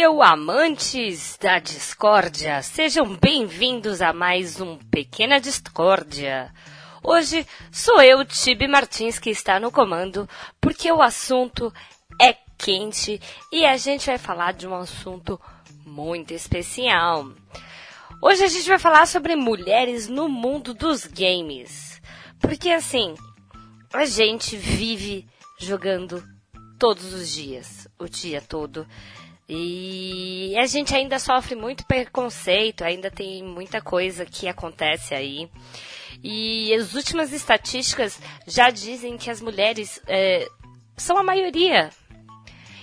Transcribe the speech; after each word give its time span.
Hail, 0.00 0.22
amantes 0.22 1.36
da 1.38 1.58
discórdia! 1.58 2.62
Sejam 2.62 3.14
bem-vindos 3.16 4.00
a 4.00 4.14
mais 4.14 4.58
um 4.58 4.78
Pequena 4.78 5.38
Discórdia. 5.38 6.50
Hoje 7.02 7.46
sou 7.70 8.00
eu, 8.00 8.24
Tibi 8.24 8.66
Martins, 8.66 9.18
que 9.18 9.28
está 9.28 9.60
no 9.60 9.70
comando, 9.70 10.26
porque 10.58 10.90
o 10.90 11.02
assunto 11.02 11.70
é 12.18 12.34
quente 12.56 13.20
e 13.52 13.66
a 13.66 13.76
gente 13.76 14.06
vai 14.06 14.16
falar 14.16 14.54
de 14.54 14.66
um 14.66 14.74
assunto 14.74 15.38
muito 15.84 16.32
especial. 16.32 17.30
Hoje 18.22 18.42
a 18.42 18.48
gente 18.48 18.68
vai 18.70 18.78
falar 18.78 19.06
sobre 19.06 19.36
mulheres 19.36 20.08
no 20.08 20.30
mundo 20.30 20.72
dos 20.72 21.04
games. 21.04 22.00
Porque 22.40 22.70
assim, 22.70 23.14
a 23.92 24.06
gente 24.06 24.56
vive 24.56 25.28
jogando 25.58 26.26
todos 26.78 27.12
os 27.12 27.28
dias, 27.28 27.86
o 27.98 28.08
dia 28.08 28.40
todo. 28.40 28.86
E 29.52 30.54
a 30.56 30.64
gente 30.64 30.94
ainda 30.94 31.18
sofre 31.18 31.56
muito 31.56 31.84
preconceito, 31.84 32.84
ainda 32.84 33.10
tem 33.10 33.42
muita 33.42 33.80
coisa 33.80 34.24
que 34.24 34.46
acontece 34.46 35.12
aí. 35.12 35.50
E 36.22 36.72
as 36.72 36.94
últimas 36.94 37.32
estatísticas 37.32 38.20
já 38.46 38.70
dizem 38.70 39.18
que 39.18 39.28
as 39.28 39.40
mulheres 39.40 40.00
é, 40.06 40.46
são 40.96 41.18
a 41.18 41.24
maioria. 41.24 41.90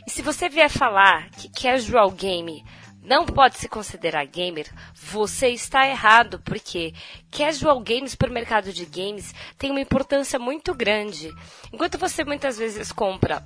E 0.06 0.12
se 0.12 0.22
você 0.22 0.50
vier 0.50 0.70
falar 0.70 1.30
que 1.30 1.50
casual 1.50 2.12
game 2.12 2.66
não 3.02 3.26
pode 3.26 3.58
se 3.58 3.70
considerar 3.70 4.26
gamer, 4.26 4.68
você 4.94 5.48
está 5.48 5.88
errado, 5.88 6.42
porque 6.44 6.94
casual 7.32 7.80
games 7.80 8.14
para 8.14 8.30
o 8.30 8.34
mercado 8.34 8.74
de 8.74 8.86
games 8.86 9.34
tem 9.58 9.72
uma 9.72 9.80
importância 9.80 10.38
muito 10.38 10.74
grande. 10.74 11.34
Enquanto 11.72 11.98
você 11.98 12.26
muitas 12.26 12.58
vezes 12.58 12.92
compra 12.92 13.42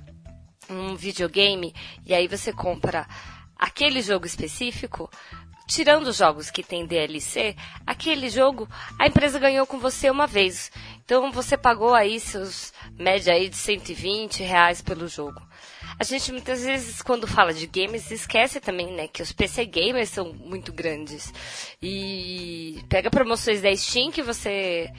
um 0.68 0.94
videogame 0.94 1.74
e 2.06 2.14
aí 2.14 2.28
você 2.28 2.52
compra 2.52 3.06
aquele 3.58 4.02
jogo 4.02 4.26
específico, 4.26 5.10
tirando 5.66 6.08
os 6.08 6.16
jogos 6.16 6.50
que 6.50 6.62
tem 6.62 6.86
DLC, 6.86 7.54
aquele 7.86 8.28
jogo 8.28 8.68
a 8.98 9.06
empresa 9.06 9.38
ganhou 9.38 9.66
com 9.66 9.78
você 9.78 10.10
uma 10.10 10.26
vez. 10.26 10.70
Então 11.04 11.30
você 11.30 11.56
pagou 11.56 11.94
aí 11.94 12.18
seus 12.18 12.72
média 12.98 13.32
aí 13.32 13.48
de 13.48 13.56
120 13.56 14.42
reais 14.42 14.82
pelo 14.82 15.06
jogo. 15.08 15.40
A 15.98 16.04
gente 16.04 16.32
muitas 16.32 16.64
vezes, 16.64 17.00
quando 17.02 17.28
fala 17.28 17.52
de 17.52 17.66
games, 17.66 18.10
esquece 18.10 18.58
também, 18.60 18.92
né, 18.92 19.06
que 19.06 19.22
os 19.22 19.30
PC 19.30 19.64
gamers 19.66 20.08
são 20.08 20.32
muito 20.32 20.72
grandes. 20.72 21.32
E 21.80 22.82
pega 22.88 23.10
promoções 23.10 23.62
da 23.62 23.74
Steam 23.76 24.10
que 24.10 24.22
você 24.22 24.90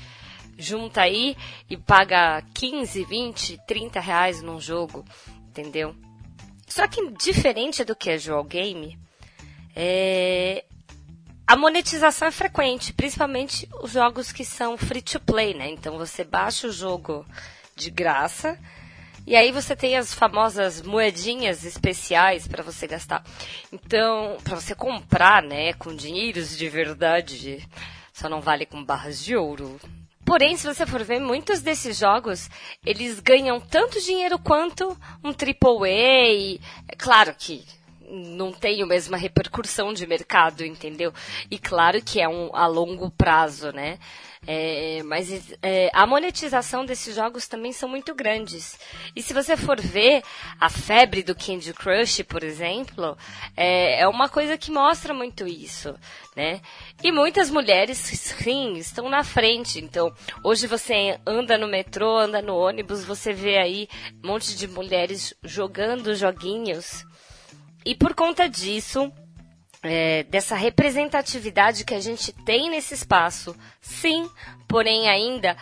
junta 0.58 1.02
aí 1.02 1.36
e 1.70 1.75
paga 1.75 2.42
15, 2.53 3.03
20, 3.03 3.59
30 3.67 4.00
reais 4.00 4.42
num 4.42 4.59
jogo, 4.61 5.03
entendeu? 5.54 5.96
Só 6.68 6.88
que 6.88 7.12
diferente 7.12 7.84
do 7.84 7.96
casual 7.96 8.44
game, 8.44 8.98
é... 9.76 10.66
a 11.45 11.56
monetização 11.56 12.28
é 12.28 12.32
frequente, 12.32 12.92
principalmente 12.92 13.70
os 13.82 13.92
jogos 13.92 14.32
que 14.32 14.44
são 14.44 14.76
free 14.76 15.02
to 15.02 15.20
play, 15.20 15.54
né? 15.54 15.70
Então 15.70 15.98
você 15.98 16.23
baixa 16.23 16.68
o 16.68 16.72
jogo 16.72 17.23
de 17.76 17.92
graça 17.92 18.58
e 19.27 19.36
aí 19.36 19.52
você 19.52 19.76
tem 19.76 19.95
as 19.95 20.14
famosas 20.14 20.82
moedinhas 20.82 21.64
especiais 21.64 22.48
para 22.48 22.64
você 22.64 22.88
gastar. 22.88 23.23
Então, 23.72 24.38
para 24.44 24.56
você 24.56 24.73
comprar, 24.73 25.44
né, 25.44 25.73
com 25.73 25.95
dinheiros 25.95 26.58
de 26.58 26.67
verdade, 26.67 27.64
só 28.11 28.27
não 28.27 28.42
vale 28.42 28.66
com 28.66 28.83
barras 28.83 29.23
de 29.23 29.36
ouro. 29.36 29.80
Porém, 30.26 30.56
se 30.56 30.66
você 30.66 30.86
for 30.86 31.04
ver, 31.04 31.20
muitos 31.20 31.61
desses 31.61 31.98
jogos, 31.98 32.50
eles 32.86 33.20
ganham 33.20 33.60
tanto 33.60 34.02
dinheiro 34.02 34.39
quanto 34.39 34.98
um 35.23 35.30
AAA. 35.30 36.60
É 36.88 36.95
claro 36.98 37.36
que 37.38 37.66
não 38.14 38.52
tem 38.52 38.82
a 38.82 38.86
mesma 38.86 39.18
repercussão 39.18 39.92
de 39.92 40.06
mercado, 40.06 40.64
entendeu? 40.64 41.12
E 41.50 41.58
claro 41.58 42.02
que 42.02 42.22
é 42.22 42.30
um 42.30 42.56
a 42.56 42.68
longo 42.68 43.10
prazo, 43.10 43.72
né? 43.72 43.98
É, 44.46 45.02
mas 45.06 45.54
é, 45.62 45.90
a 45.94 46.06
monetização 46.06 46.86
desses 46.86 47.16
jogos 47.16 47.48
também 47.48 47.72
são 47.72 47.88
muito 47.88 48.14
grandes. 48.14 48.78
E 49.16 49.22
se 49.22 49.34
você 49.34 49.56
for 49.56 49.80
ver 49.80 50.22
a 50.60 50.70
febre 50.70 51.24
do 51.24 51.34
Candy 51.34 51.74
Crush, 51.74 52.24
por 52.24 52.44
exemplo, 52.44 53.18
é, 53.56 54.02
é 54.02 54.08
uma 54.08 54.28
coisa 54.28 54.58
que 54.58 54.70
mostra 54.70 55.14
muito 55.14 55.48
isso, 55.48 55.95
né? 56.36 56.62
E 57.02 57.12
muitas 57.12 57.50
mulheres, 57.50 57.98
sim, 57.98 58.74
estão 58.74 59.10
na 59.10 59.24
frente. 59.24 59.80
Então, 59.80 60.14
hoje 60.44 60.68
você 60.68 61.18
anda 61.26 61.58
no 61.58 61.68
metrô, 61.68 62.18
anda 62.18 62.42
no 62.42 62.56
ônibus, 62.56 63.06
você 63.06 63.32
vê 63.32 63.58
aí 63.58 63.88
um 64.22 64.28
monte 64.28 64.56
de 64.58 64.68
mulheres 64.68 65.34
jogando 65.44 66.14
joguinhos. 66.16 67.06
E 67.86 67.95
por 67.95 68.14
conta 68.14 68.48
disso, 68.48 69.11
é, 69.82 70.23
dessa 70.23 70.55
representatividade 70.55 71.83
que 71.83 71.94
a 71.94 71.99
gente 71.99 72.32
tem 72.32 72.70
nesse 72.70 72.94
espaço, 72.94 73.55
sim, 73.82 74.30
porém 74.67 75.10
ainda 75.10 75.58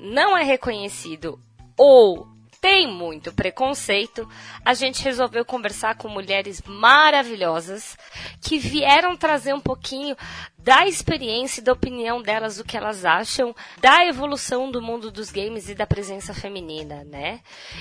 não 0.00 0.36
é 0.36 0.42
reconhecido 0.42 1.38
ou 1.76 2.32
tem 2.62 2.86
muito 2.86 3.32
preconceito, 3.32 4.28
a 4.64 4.72
gente 4.72 5.02
resolveu 5.02 5.44
conversar 5.44 5.96
com 5.96 6.06
mulheres 6.08 6.62
maravilhosas 6.64 7.98
que 8.40 8.56
vieram 8.56 9.16
trazer 9.16 9.52
um 9.52 9.60
pouquinho 9.60 10.16
da 10.56 10.86
experiência 10.86 11.60
e 11.60 11.64
da 11.64 11.72
opinião 11.72 12.22
delas, 12.22 12.60
o 12.60 12.64
que 12.64 12.76
elas 12.76 13.04
acham 13.04 13.52
da 13.80 14.06
evolução 14.06 14.70
do 14.70 14.80
mundo 14.80 15.10
dos 15.10 15.32
games 15.32 15.68
e 15.68 15.74
da 15.74 15.88
presença 15.88 16.32
feminina, 16.32 17.02
né? 17.02 17.40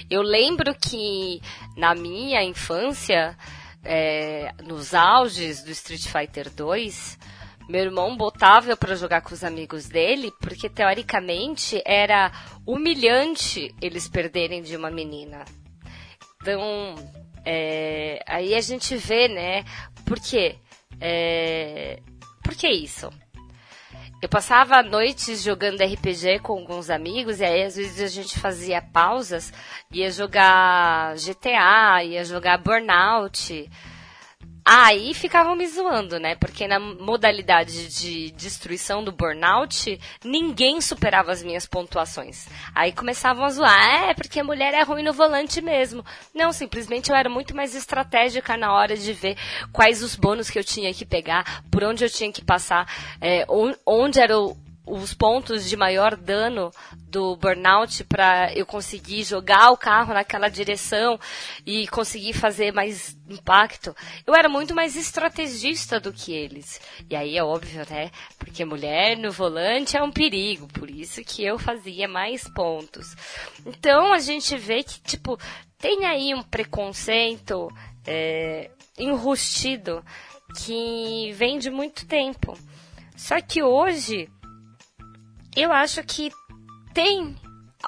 Eu 0.09 0.23
lembro 0.23 0.73
que 0.73 1.39
na 1.77 1.93
minha 1.93 2.43
infância, 2.43 3.37
é, 3.83 4.53
nos 4.63 4.93
auges 4.93 5.63
do 5.63 5.71
Street 5.71 6.07
Fighter 6.07 6.49
2, 6.49 7.17
meu 7.67 7.81
irmão 7.81 8.17
botava 8.17 8.75
para 8.75 8.95
jogar 8.95 9.21
com 9.21 9.33
os 9.33 9.43
amigos 9.43 9.87
dele, 9.87 10.31
porque 10.41 10.69
teoricamente 10.69 11.81
era 11.85 12.31
humilhante 12.65 13.73
eles 13.81 14.07
perderem 14.07 14.61
de 14.61 14.75
uma 14.75 14.91
menina. 14.91 15.45
Então, 16.41 16.95
é, 17.45 18.23
aí 18.27 18.53
a 18.55 18.61
gente 18.61 18.95
vê, 18.97 19.27
né? 19.27 19.63
Por 20.05 20.19
quê? 20.19 20.57
É, 20.99 21.99
por 22.43 22.55
que 22.55 22.67
isso? 22.67 23.09
Eu 24.21 24.29
passava 24.29 24.83
noites 24.83 25.41
jogando 25.41 25.81
RPG 25.83 26.41
com 26.43 26.53
alguns 26.53 26.91
amigos, 26.91 27.39
e 27.39 27.43
aí 27.43 27.63
às 27.63 27.75
vezes 27.75 27.99
a 27.99 28.07
gente 28.07 28.37
fazia 28.37 28.79
pausas, 28.79 29.51
ia 29.91 30.11
jogar 30.11 31.15
GTA, 31.15 32.03
ia 32.03 32.23
jogar 32.23 32.59
Burnout. 32.59 33.67
Aí 34.63 35.13
ficavam 35.13 35.55
me 35.55 35.67
zoando, 35.67 36.19
né? 36.19 36.35
Porque 36.35 36.67
na 36.67 36.79
modalidade 36.79 37.87
de 37.87 38.31
destruição 38.31 39.03
do 39.03 39.11
burnout, 39.11 39.99
ninguém 40.23 40.79
superava 40.79 41.31
as 41.31 41.41
minhas 41.41 41.65
pontuações. 41.65 42.47
Aí 42.75 42.91
começavam 42.91 43.43
a 43.43 43.49
zoar, 43.49 44.09
é, 44.09 44.13
porque 44.13 44.39
a 44.39 44.43
mulher 44.43 44.73
é 44.73 44.83
ruim 44.83 45.03
no 45.03 45.13
volante 45.13 45.61
mesmo. 45.61 46.05
Não, 46.33 46.51
simplesmente 46.51 47.09
eu 47.09 47.15
era 47.15 47.29
muito 47.29 47.55
mais 47.55 47.73
estratégica 47.73 48.55
na 48.55 48.71
hora 48.73 48.95
de 48.95 49.13
ver 49.13 49.35
quais 49.71 50.03
os 50.03 50.15
bônus 50.15 50.49
que 50.49 50.59
eu 50.59 50.63
tinha 50.63 50.93
que 50.93 51.05
pegar, 51.05 51.63
por 51.71 51.83
onde 51.83 52.05
eu 52.05 52.09
tinha 52.09 52.31
que 52.31 52.43
passar, 52.43 52.87
é, 53.19 53.45
onde 53.85 54.19
era 54.19 54.37
o 54.37 54.55
os 54.91 55.13
pontos 55.13 55.69
de 55.69 55.77
maior 55.77 56.17
dano 56.17 56.69
do 57.07 57.37
burnout 57.37 58.03
para 58.03 58.53
eu 58.53 58.65
conseguir 58.65 59.23
jogar 59.23 59.71
o 59.71 59.77
carro 59.77 60.13
naquela 60.13 60.49
direção 60.49 61.17
e 61.65 61.87
conseguir 61.87 62.33
fazer 62.33 62.73
mais 62.73 63.17
impacto. 63.29 63.95
Eu 64.27 64.35
era 64.35 64.49
muito 64.49 64.75
mais 64.75 64.97
estrategista 64.97 65.97
do 65.97 66.11
que 66.11 66.33
eles. 66.33 66.81
E 67.09 67.15
aí 67.15 67.37
é 67.37 67.43
óbvio, 67.43 67.85
né? 67.89 68.11
Porque 68.37 68.65
mulher 68.65 69.15
no 69.17 69.31
volante 69.31 69.95
é 69.95 70.03
um 70.03 70.11
perigo, 70.11 70.67
por 70.67 70.89
isso 70.89 71.23
que 71.23 71.41
eu 71.41 71.57
fazia 71.57 72.07
mais 72.07 72.43
pontos. 72.49 73.15
Então 73.65 74.11
a 74.11 74.19
gente 74.19 74.57
vê 74.57 74.83
que, 74.83 74.99
tipo, 74.99 75.39
tem 75.77 76.05
aí 76.05 76.33
um 76.35 76.43
preconceito 76.43 77.69
é, 78.05 78.69
enrustido 78.99 80.03
que 80.57 81.31
vem 81.31 81.57
de 81.57 81.69
muito 81.69 82.05
tempo. 82.05 82.57
Só 83.15 83.39
que 83.39 83.63
hoje 83.63 84.27
eu 85.55 85.71
acho 85.71 86.03
que 86.03 86.31
tem 86.93 87.35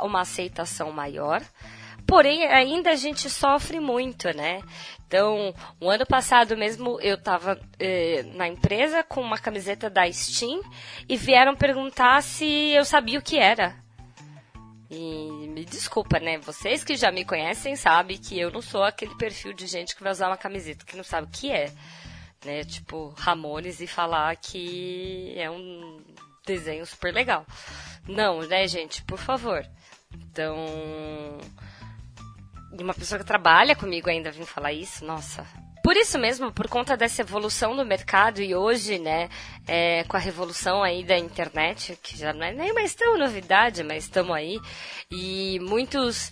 uma 0.01 0.21
aceitação 0.21 0.91
maior, 0.91 1.41
porém 2.05 2.45
ainda 2.47 2.91
a 2.91 2.95
gente 2.95 3.29
sofre 3.29 3.79
muito, 3.79 4.27
né? 4.35 4.61
Então, 5.07 5.53
o 5.79 5.89
ano 5.89 6.05
passado 6.07 6.57
mesmo 6.57 6.99
eu 6.99 7.15
estava 7.15 7.59
eh, 7.79 8.23
na 8.33 8.47
empresa 8.47 9.03
com 9.03 9.21
uma 9.21 9.37
camiseta 9.37 9.87
da 9.87 10.11
Steam 10.11 10.59
e 11.07 11.15
vieram 11.15 11.55
perguntar 11.55 12.23
se 12.23 12.71
eu 12.71 12.83
sabia 12.83 13.19
o 13.19 13.21
que 13.21 13.37
era. 13.37 13.75
E 14.89 15.47
me 15.49 15.65
desculpa, 15.65 16.19
né? 16.19 16.37
Vocês 16.39 16.83
que 16.83 16.95
já 16.95 17.11
me 17.11 17.25
conhecem 17.25 17.75
sabem 17.75 18.17
que 18.17 18.39
eu 18.39 18.51
não 18.51 18.61
sou 18.61 18.83
aquele 18.83 19.15
perfil 19.15 19.53
de 19.53 19.65
gente 19.65 19.95
que 19.95 20.03
vai 20.03 20.11
usar 20.11 20.27
uma 20.27 20.37
camiseta 20.37 20.85
que 20.85 20.95
não 20.95 21.03
sabe 21.03 21.27
o 21.27 21.31
que 21.31 21.51
é. 21.51 21.71
Né? 22.45 22.63
Tipo, 22.63 23.13
Ramones 23.17 23.79
e 23.79 23.87
falar 23.87 24.35
que 24.35 25.33
é 25.35 25.49
um 25.49 25.72
desenho 26.45 26.85
super 26.85 27.13
legal. 27.13 27.45
Não, 28.07 28.41
né, 28.41 28.67
gente? 28.67 29.03
Por 29.03 29.17
favor. 29.17 29.65
Então, 30.13 30.55
uma 32.81 32.93
pessoa 32.93 33.19
que 33.19 33.25
trabalha 33.25 33.75
comigo 33.75 34.09
ainda 34.09 34.31
vir 34.31 34.45
falar 34.45 34.73
isso, 34.73 35.05
nossa. 35.05 35.45
Por 35.83 35.97
isso 35.97 36.17
mesmo, 36.17 36.51
por 36.51 36.69
conta 36.69 36.95
dessa 36.95 37.21
evolução 37.21 37.75
do 37.75 37.85
mercado 37.85 38.41
e 38.41 38.55
hoje, 38.55 38.97
né, 38.97 39.27
é, 39.67 40.05
com 40.05 40.15
a 40.15 40.19
revolução 40.19 40.81
aí 40.81 41.03
da 41.03 41.17
internet, 41.17 41.99
que 42.01 42.17
já 42.17 42.31
não 42.31 42.45
é 42.45 42.53
nem 42.53 42.73
mais 42.73 42.95
tão 42.95 43.17
novidade, 43.17 43.83
mas 43.83 44.05
estamos 44.05 44.33
aí, 44.33 44.57
e 45.11 45.59
muitos 45.59 46.31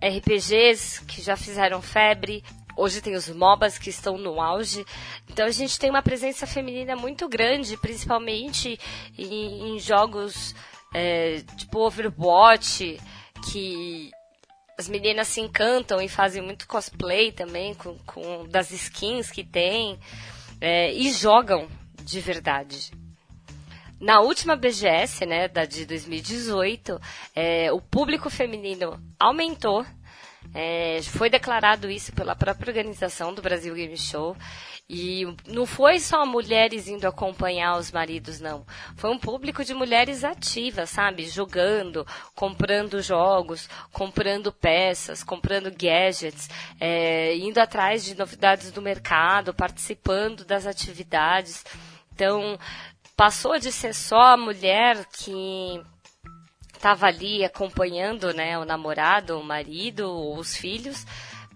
MORPGs 0.00 1.04
que 1.06 1.20
já 1.20 1.36
fizeram 1.36 1.82
febre, 1.82 2.44
Hoje 2.76 3.00
tem 3.00 3.14
os 3.14 3.28
MOBAs 3.28 3.78
que 3.78 3.90
estão 3.90 4.18
no 4.18 4.40
auge. 4.40 4.84
Então 5.28 5.46
a 5.46 5.50
gente 5.50 5.78
tem 5.78 5.90
uma 5.90 6.02
presença 6.02 6.46
feminina 6.46 6.96
muito 6.96 7.28
grande, 7.28 7.76
principalmente 7.76 8.78
em, 9.16 9.74
em 9.74 9.78
jogos 9.78 10.54
é, 10.92 11.42
tipo 11.56 11.78
Overwatch, 11.80 12.98
que 13.50 14.10
as 14.76 14.88
meninas 14.88 15.28
se 15.28 15.40
encantam 15.40 16.00
e 16.00 16.08
fazem 16.08 16.42
muito 16.42 16.66
cosplay 16.66 17.30
também 17.30 17.74
com, 17.74 17.96
com 18.06 18.46
das 18.48 18.70
skins 18.70 19.30
que 19.30 19.44
tem 19.44 19.98
é, 20.60 20.92
e 20.92 21.12
jogam 21.12 21.68
de 22.02 22.20
verdade. 22.20 22.92
Na 24.00 24.20
última 24.20 24.56
BGS, 24.56 25.24
né, 25.24 25.48
da 25.48 25.64
de 25.64 25.86
2018, 25.86 27.00
é, 27.34 27.72
o 27.72 27.80
público 27.80 28.28
feminino 28.28 29.00
aumentou 29.18 29.86
é, 30.54 31.02
foi 31.02 31.28
declarado 31.28 31.90
isso 31.90 32.12
pela 32.12 32.36
própria 32.36 32.70
organização 32.70 33.34
do 33.34 33.42
Brasil 33.42 33.74
Game 33.74 33.96
Show. 33.96 34.36
E 34.88 35.26
não 35.46 35.66
foi 35.66 35.98
só 35.98 36.24
mulheres 36.24 36.86
indo 36.86 37.08
acompanhar 37.08 37.76
os 37.76 37.90
maridos, 37.90 38.38
não. 38.38 38.64
Foi 38.96 39.10
um 39.10 39.18
público 39.18 39.64
de 39.64 39.74
mulheres 39.74 40.22
ativas, 40.22 40.90
sabe? 40.90 41.26
Jogando, 41.26 42.06
comprando 42.34 43.02
jogos, 43.02 43.68
comprando 43.92 44.52
peças, 44.52 45.24
comprando 45.24 45.70
gadgets, 45.70 46.48
é, 46.78 47.34
indo 47.36 47.58
atrás 47.58 48.04
de 48.04 48.14
novidades 48.14 48.70
do 48.70 48.82
mercado, 48.82 49.54
participando 49.54 50.44
das 50.44 50.66
atividades. 50.66 51.64
Então, 52.14 52.58
passou 53.16 53.58
de 53.58 53.72
ser 53.72 53.94
só 53.94 54.20
a 54.20 54.36
mulher 54.36 55.04
que 55.06 55.82
estava 56.84 57.06
ali 57.06 57.42
acompanhando 57.42 58.34
né, 58.34 58.58
o 58.58 58.64
namorado, 58.66 59.38
o 59.38 59.42
marido, 59.42 60.06
os 60.36 60.54
filhos, 60.54 61.06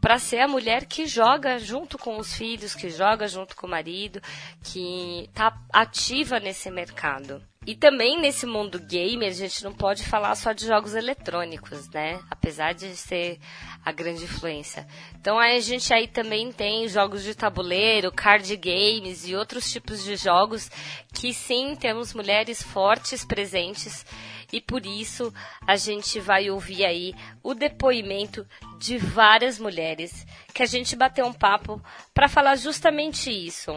para 0.00 0.18
ser 0.18 0.38
a 0.38 0.48
mulher 0.48 0.86
que 0.86 1.06
joga 1.06 1.58
junto 1.58 1.98
com 1.98 2.16
os 2.16 2.32
filhos, 2.32 2.74
que 2.74 2.88
joga 2.88 3.28
junto 3.28 3.54
com 3.54 3.66
o 3.66 3.70
marido, 3.70 4.22
que 4.64 5.24
está 5.24 5.54
ativa 5.70 6.40
nesse 6.40 6.70
mercado. 6.70 7.42
E 7.66 7.74
também 7.74 8.18
nesse 8.20 8.46
mundo 8.46 8.78
gamer, 8.78 9.28
a 9.28 9.32
gente 9.32 9.62
não 9.62 9.74
pode 9.74 10.02
falar 10.04 10.34
só 10.34 10.52
de 10.52 10.66
jogos 10.66 10.94
eletrônicos, 10.94 11.88
né? 11.90 12.18
Apesar 12.30 12.72
de 12.72 12.96
ser 12.96 13.38
a 13.84 13.92
grande 13.92 14.24
influência. 14.24 14.86
Então 15.20 15.38
a 15.38 15.58
gente 15.60 15.92
aí 15.92 16.08
também 16.08 16.50
tem 16.50 16.88
jogos 16.88 17.22
de 17.22 17.34
tabuleiro, 17.34 18.12
card 18.12 18.56
games 18.56 19.28
e 19.28 19.34
outros 19.34 19.70
tipos 19.70 20.02
de 20.02 20.16
jogos 20.16 20.70
que 21.12 21.34
sim 21.34 21.76
temos 21.76 22.14
mulheres 22.14 22.62
fortes 22.62 23.24
presentes 23.24 24.04
e 24.52 24.60
por 24.60 24.86
isso 24.86 25.32
a 25.66 25.76
gente 25.76 26.20
vai 26.20 26.50
ouvir 26.50 26.84
aí 26.84 27.14
o 27.42 27.54
depoimento 27.54 28.46
de 28.78 28.96
várias 28.96 29.58
mulheres 29.58 30.26
que 30.54 30.62
a 30.62 30.66
gente 30.66 30.96
bateu 30.96 31.26
um 31.26 31.32
papo 31.32 31.82
para 32.14 32.28
falar 32.28 32.56
justamente 32.56 33.30
isso. 33.30 33.72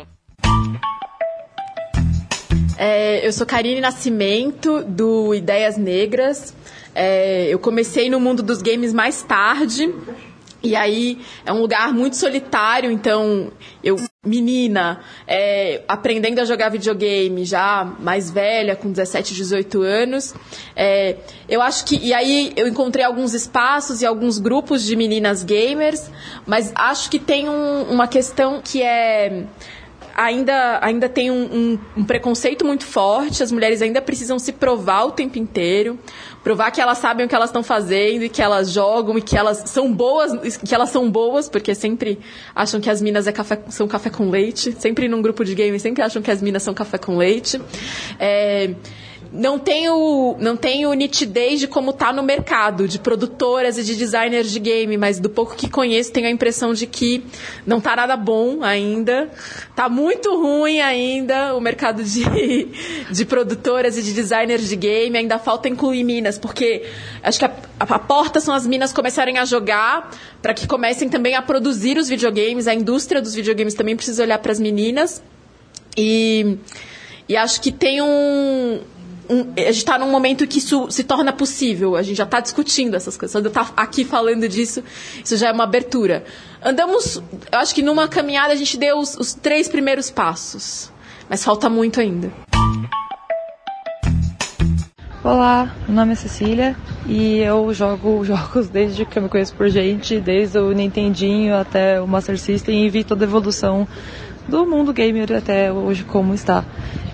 É, 2.83 3.23
eu 3.23 3.31
sou 3.31 3.45
Karine 3.45 3.79
Nascimento, 3.79 4.83
do 4.83 5.35
Ideias 5.35 5.77
Negras. 5.77 6.51
É, 6.95 7.45
eu 7.47 7.59
comecei 7.59 8.09
no 8.09 8.19
mundo 8.19 8.41
dos 8.41 8.59
games 8.59 8.91
mais 8.91 9.21
tarde. 9.21 9.93
E 10.63 10.75
aí 10.75 11.19
é 11.45 11.53
um 11.53 11.59
lugar 11.59 11.93
muito 11.93 12.15
solitário, 12.15 12.91
então 12.91 13.51
eu, 13.83 13.97
menina, 14.25 14.99
é, 15.27 15.81
aprendendo 15.87 16.39
a 16.39 16.45
jogar 16.45 16.69
videogame, 16.69 17.45
já 17.45 17.83
mais 17.99 18.31
velha, 18.31 18.75
com 18.75 18.91
17, 18.91 19.33
18 19.33 19.81
anos, 19.81 20.35
é, 20.75 21.17
eu 21.49 21.61
acho 21.61 21.85
que. 21.85 21.97
E 21.97 22.13
aí 22.13 22.51
eu 22.55 22.67
encontrei 22.67 23.03
alguns 23.03 23.35
espaços 23.35 24.01
e 24.01 24.05
alguns 24.07 24.39
grupos 24.39 24.83
de 24.83 24.95
meninas 24.95 25.43
gamers, 25.43 26.09
mas 26.47 26.71
acho 26.73 27.11
que 27.11 27.19
tem 27.19 27.47
um, 27.47 27.83
uma 27.83 28.07
questão 28.07 28.59
que 28.63 28.81
é 28.83 29.45
ainda, 30.15 30.79
ainda 30.81 31.09
tem 31.09 31.31
um, 31.31 31.43
um, 31.43 31.79
um, 31.97 32.03
preconceito 32.03 32.65
muito 32.65 32.85
forte, 32.85 33.43
as 33.43 33.51
mulheres 33.51 33.81
ainda 33.81 34.01
precisam 34.01 34.37
se 34.39 34.51
provar 34.51 35.05
o 35.05 35.11
tempo 35.11 35.37
inteiro, 35.37 35.97
provar 36.43 36.71
que 36.71 36.81
elas 36.81 36.97
sabem 36.97 37.25
o 37.25 37.29
que 37.29 37.35
elas 37.35 37.49
estão 37.49 37.63
fazendo 37.63 38.23
e 38.23 38.29
que 38.29 38.41
elas 38.41 38.71
jogam 38.71 39.17
e 39.17 39.21
que 39.21 39.37
elas 39.37 39.63
são 39.65 39.91
boas, 39.91 40.57
que 40.57 40.73
elas 40.73 40.89
são 40.89 41.09
boas, 41.09 41.49
porque 41.49 41.75
sempre 41.75 42.19
acham 42.55 42.79
que 42.79 42.89
as 42.89 43.01
minas 43.01 43.27
é 43.27 43.31
café, 43.31 43.61
são 43.69 43.87
café 43.87 44.09
com 44.09 44.29
leite, 44.29 44.71
sempre 44.73 45.07
num 45.07 45.21
grupo 45.21 45.43
de 45.43 45.55
games 45.55 45.81
sempre 45.81 46.03
acham 46.03 46.21
que 46.21 46.31
as 46.31 46.41
minas 46.41 46.63
são 46.63 46.73
café 46.73 46.97
com 46.97 47.17
leite. 47.17 47.61
É, 48.19 48.73
não 49.31 49.57
tenho, 49.57 50.35
não 50.39 50.57
tenho 50.57 50.91
nitidez 50.93 51.61
de 51.61 51.67
como 51.67 51.93
tá 51.93 52.11
no 52.11 52.21
mercado, 52.21 52.85
de 52.85 52.99
produtoras 52.99 53.77
e 53.77 53.83
de 53.83 53.95
designers 53.95 54.51
de 54.51 54.59
game, 54.59 54.97
mas 54.97 55.19
do 55.19 55.29
pouco 55.29 55.55
que 55.55 55.69
conheço, 55.69 56.11
tenho 56.11 56.27
a 56.27 56.29
impressão 56.29 56.73
de 56.73 56.85
que 56.85 57.23
não 57.65 57.79
tá 57.79 57.95
nada 57.95 58.17
bom 58.17 58.61
ainda. 58.61 59.29
Tá 59.73 59.87
muito 59.87 60.35
ruim 60.35 60.81
ainda 60.81 61.55
o 61.55 61.61
mercado 61.61 62.03
de, 62.03 62.67
de 63.09 63.25
produtoras 63.25 63.97
e 63.97 64.03
de 64.03 64.11
designers 64.11 64.67
de 64.67 64.75
game. 64.75 65.17
Ainda 65.17 65.39
falta 65.39 65.69
incluir 65.69 66.03
minas, 66.03 66.37
porque 66.37 66.85
acho 67.23 67.39
que 67.39 67.45
a, 67.45 67.51
a, 67.79 67.99
porta 67.99 68.41
são 68.41 68.53
as 68.53 68.67
minas 68.67 68.91
começarem 68.91 69.37
a 69.37 69.45
jogar, 69.45 70.11
para 70.41 70.53
que 70.53 70.67
comecem 70.67 71.07
também 71.07 71.35
a 71.35 71.41
produzir 71.41 71.97
os 71.97 72.09
videogames. 72.09 72.67
A 72.67 72.73
indústria 72.73 73.21
dos 73.21 73.33
videogames 73.33 73.75
também 73.75 73.95
precisa 73.95 74.23
olhar 74.23 74.39
para 74.39 74.51
as 74.51 74.59
meninas. 74.59 75.23
E, 75.97 76.57
e 77.29 77.37
acho 77.37 77.61
que 77.61 77.71
tem 77.71 78.01
um, 78.01 78.81
um, 79.31 79.53
a 79.55 79.61
gente 79.61 79.77
está 79.77 79.97
num 79.97 80.11
momento 80.11 80.45
que 80.45 80.59
isso 80.59 80.91
se 80.91 81.05
torna 81.05 81.31
possível. 81.31 81.95
A 81.95 82.01
gente 82.01 82.17
já 82.17 82.25
está 82.25 82.41
discutindo 82.41 82.95
essas 82.95 83.15
coisas. 83.15 83.33
Quando 83.33 83.45
eu 83.45 83.49
estar 83.49 83.71
aqui 83.77 84.03
falando 84.03 84.47
disso, 84.47 84.83
isso 85.23 85.37
já 85.37 85.47
é 85.47 85.51
uma 85.53 85.63
abertura. 85.63 86.25
Andamos, 86.61 87.23
eu 87.49 87.59
acho 87.59 87.73
que 87.73 87.81
numa 87.81 88.09
caminhada 88.09 88.51
a 88.51 88.55
gente 88.57 88.77
deu 88.77 88.99
os, 88.99 89.15
os 89.15 89.33
três 89.33 89.69
primeiros 89.69 90.11
passos, 90.11 90.91
mas 91.29 91.43
falta 91.43 91.69
muito 91.69 92.01
ainda. 92.01 92.31
Olá, 95.23 95.73
meu 95.87 95.95
nome 95.95 96.13
é 96.13 96.15
Cecília 96.15 96.75
e 97.07 97.37
eu 97.37 97.73
jogo 97.73 98.23
jogos 98.25 98.67
desde 98.67 99.05
que 99.05 99.17
eu 99.17 99.23
me 99.23 99.29
conheço 99.29 99.55
por 99.55 99.69
gente, 99.69 100.19
desde 100.19 100.57
o 100.57 100.71
Nintendinho 100.73 101.55
até 101.55 102.01
o 102.01 102.07
Master 102.07 102.37
System 102.37 102.85
e 102.85 102.89
vi 102.89 103.03
toda 103.03 103.23
a 103.23 103.27
evolução 103.27 103.87
do 104.47 104.65
mundo 104.65 104.91
gamer 104.91 105.31
até 105.37 105.71
hoje 105.71 106.03
como 106.03 106.33
está. 106.33 106.65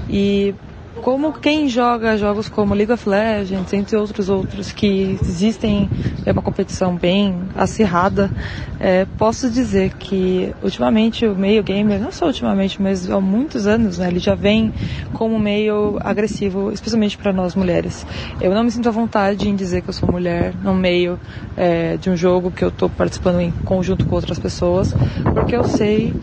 E 0.09 0.55
como 1.01 1.33
quem 1.33 1.69
joga 1.69 2.17
jogos 2.17 2.49
como 2.49 2.73
League 2.73 2.91
of 2.91 3.07
Legends, 3.07 3.71
entre 3.73 3.95
outros 3.95 4.29
outros 4.29 4.71
que 4.71 5.17
existem, 5.21 5.89
é 6.25 6.31
uma 6.31 6.41
competição 6.41 6.95
bem 6.95 7.35
acirrada, 7.55 8.31
é, 8.79 9.05
posso 9.17 9.49
dizer 9.49 9.93
que 9.93 10.53
ultimamente 10.61 11.25
o 11.25 11.35
meio 11.35 11.63
gamer, 11.63 11.99
não 11.99 12.11
só 12.11 12.27
ultimamente, 12.27 12.81
mas 12.81 13.09
há 13.09 13.19
muitos 13.19 13.67
anos, 13.67 13.97
né, 13.97 14.07
ele 14.07 14.19
já 14.19 14.35
vem 14.35 14.73
como 15.13 15.39
meio 15.39 15.97
agressivo, 16.01 16.71
especialmente 16.71 17.17
para 17.17 17.33
nós 17.33 17.55
mulheres. 17.55 18.05
Eu 18.41 18.53
não 18.53 18.63
me 18.63 18.71
sinto 18.71 18.89
à 18.89 18.91
vontade 18.91 19.49
em 19.49 19.55
dizer 19.55 19.81
que 19.81 19.89
eu 19.89 19.93
sou 19.93 20.11
mulher 20.11 20.53
no 20.63 20.73
meio 20.73 21.19
é, 21.55 21.97
de 21.97 22.09
um 22.09 22.15
jogo 22.15 22.51
que 22.51 22.63
eu 22.63 22.69
estou 22.69 22.89
participando 22.89 23.39
em 23.39 23.51
conjunto 23.51 24.05
com 24.05 24.15
outras 24.15 24.39
pessoas, 24.39 24.93
porque 25.33 25.55
eu 25.55 25.63
sei 25.63 26.13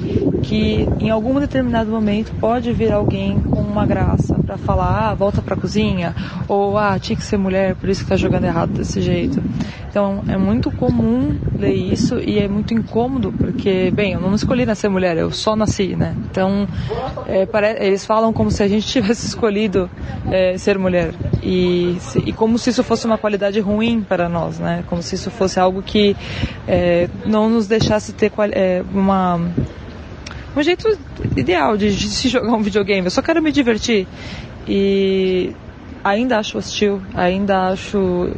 que 0.43 0.89
em 1.01 1.11
algum 1.11 1.41
determinado 1.41 1.91
momento 1.91 2.33
pode 2.39 2.73
vir 2.73 2.93
alguém 2.93 3.41
com 3.41 3.61
uma 3.61 3.87
graça 3.87 4.35
para 4.35 4.59
falar, 4.65 5.11
ah, 5.11 5.15
volta 5.15 5.41
pra 5.43 5.57
cozinha, 5.57 6.15
ou 6.49 6.77
ah, 6.77 6.99
tinha 6.99 7.17
que 7.17 7.25
ser 7.25 7.37
mulher, 7.37 7.75
por 7.75 7.89
isso 7.89 8.03
que 8.03 8.09
tá 8.09 8.17
jogando 8.17 8.45
errado 8.45 8.73
desse 8.73 9.01
jeito. 9.01 9.43
Então 9.89 10.25
é 10.27 10.37
muito 10.37 10.73
comum 10.73 11.39
ler 11.57 11.73
isso 11.73 12.19
e 12.19 12.39
é 12.39 12.49
muito 12.49 12.75
incômodo, 12.75 13.33
porque, 13.33 13.93
bem, 13.93 14.15
eu 14.15 14.21
não 14.21 14.35
escolhi 14.35 14.67
nascer 14.67 14.89
mulher, 14.89 15.17
eu 15.17 15.31
só 15.31 15.55
nasci, 15.55 15.95
né? 15.95 16.17
Então 16.31 16.67
é, 17.29 17.47
eles 17.87 18.05
falam 18.05 18.33
como 18.33 18.51
se 18.51 18.63
a 18.63 18.69
gente 18.69 18.87
tivesse 18.91 19.27
escolhido 19.27 19.89
é, 20.31 20.59
ser 20.59 20.79
mulher 20.79 21.15
e, 21.43 21.97
e 22.27 22.33
como 22.33 22.59
se 22.59 22.71
isso 22.71 22.83
fosse 22.83 23.07
uma 23.07 23.19
qualidade 23.19 23.61
ruim 23.61 24.01
para 24.01 24.29
nós, 24.29 24.59
né? 24.59 24.83
Como 24.89 25.01
se 25.01 25.15
isso 25.15 25.31
fosse 25.31 25.61
algo 25.61 25.81
que 25.81 26.17
é, 26.67 27.09
não 27.25 27.49
nos 27.49 27.69
deixasse 27.69 28.13
ter 28.13 28.33
é, 28.53 28.83
uma 28.93 29.41
um 30.57 30.63
jeito 30.63 30.97
ideal 31.37 31.77
de, 31.77 31.95
de 31.95 32.09
se 32.09 32.29
jogar 32.29 32.53
um 32.53 32.63
videogame. 32.63 33.07
Eu 33.07 33.11
só 33.11 33.21
quero 33.21 33.43
me 33.43 33.51
divertir. 33.51 34.07
E 34.69 35.53
ainda 36.03 36.39
acho 36.39 36.59
hostil, 36.59 37.03
ainda 37.15 37.69
acho 37.69 38.31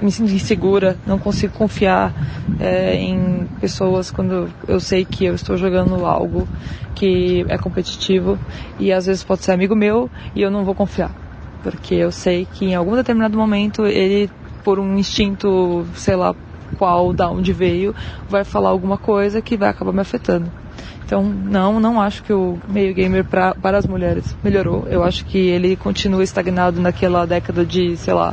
me 0.00 0.10
sinto 0.10 0.32
insegura, 0.32 0.98
não 1.06 1.18
consigo 1.18 1.52
confiar 1.52 2.14
é, 2.58 2.94
em 2.96 3.46
pessoas 3.60 4.10
quando 4.10 4.48
eu 4.66 4.80
sei 4.80 5.04
que 5.04 5.26
eu 5.26 5.34
estou 5.34 5.56
jogando 5.56 6.06
algo 6.06 6.48
que 6.94 7.44
é 7.48 7.58
competitivo 7.58 8.38
e 8.78 8.92
às 8.92 9.06
vezes 9.06 9.22
pode 9.22 9.42
ser 9.42 9.52
amigo 9.52 9.76
meu 9.76 10.10
e 10.34 10.42
eu 10.42 10.50
não 10.50 10.64
vou 10.64 10.74
confiar, 10.74 11.10
porque 11.62 11.94
eu 11.94 12.10
sei 12.10 12.46
que 12.46 12.66
em 12.66 12.74
algum 12.74 12.94
determinado 12.94 13.36
momento 13.36 13.86
ele, 13.86 14.30
por 14.64 14.78
um 14.78 14.96
instinto, 14.96 15.86
sei 15.94 16.16
lá 16.16 16.34
qual, 16.78 17.12
da 17.12 17.28
onde 17.28 17.52
veio, 17.52 17.94
vai 18.28 18.42
falar 18.42 18.70
alguma 18.70 18.96
coisa 18.96 19.42
que 19.42 19.56
vai 19.56 19.68
acabar 19.68 19.92
me 19.92 20.00
afetando. 20.00 20.50
Então, 21.10 21.24
não, 21.24 21.80
não 21.80 22.00
acho 22.00 22.22
que 22.22 22.32
o 22.32 22.56
meio 22.68 22.94
gamer 22.94 23.24
pra, 23.24 23.52
para 23.52 23.76
as 23.76 23.84
mulheres 23.84 24.36
melhorou. 24.44 24.86
Eu 24.88 25.02
acho 25.02 25.24
que 25.24 25.38
ele 25.38 25.74
continua 25.74 26.22
estagnado 26.22 26.80
naquela 26.80 27.26
década 27.26 27.66
de, 27.66 27.96
sei 27.96 28.14
lá, 28.14 28.32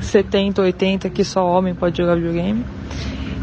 70, 0.00 0.62
80, 0.62 1.10
que 1.10 1.22
só 1.22 1.46
homem 1.46 1.74
pode 1.74 1.98
jogar 1.98 2.14
videogame. 2.14 2.64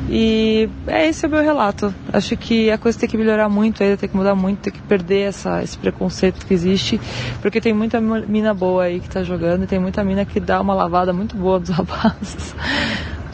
E 0.09 0.67
é 0.87 1.07
esse 1.07 1.23
é 1.23 1.27
o 1.27 1.31
meu 1.31 1.43
relato. 1.43 1.93
Acho 2.11 2.35
que 2.35 2.71
a 2.71 2.77
coisa 2.79 2.97
tem 2.97 3.07
que 3.07 3.15
melhorar 3.15 3.47
muito 3.47 3.83
ainda, 3.83 3.95
tem 3.95 4.09
que 4.09 4.17
mudar 4.17 4.33
muito, 4.33 4.61
tem 4.61 4.73
que 4.73 4.81
perder 4.81 5.27
essa, 5.27 5.61
esse 5.61 5.77
preconceito 5.77 6.43
que 6.43 6.55
existe, 6.55 6.99
porque 7.43 7.61
tem 7.61 7.73
muita 7.73 8.01
mina 8.01 8.55
boa 8.55 8.85
aí 8.85 8.99
que 8.99 9.07
tá 9.07 9.21
jogando, 9.21 9.65
e 9.65 9.67
tem 9.67 9.77
muita 9.77 10.03
mina 10.03 10.25
que 10.25 10.39
dá 10.39 10.59
uma 10.59 10.73
lavada 10.73 11.13
muito 11.13 11.37
boa 11.37 11.59
dos 11.59 11.69
rapazes. 11.77 12.55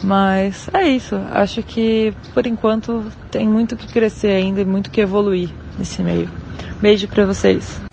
Mas 0.02 0.68
é 0.72 0.88
isso. 0.88 1.16
Acho 1.30 1.62
que 1.62 2.12
por 2.32 2.46
enquanto 2.46 3.04
tem 3.30 3.48
muito 3.48 3.76
que 3.76 3.86
crescer 3.86 4.32
ainda 4.32 4.60
e 4.60 4.64
muito 4.64 4.90
que 4.90 5.00
evoluir 5.00 5.50
nesse 5.78 6.02
meio. 6.02 6.28
Beijo 6.80 7.06
para 7.08 7.26
vocês. 7.26 7.89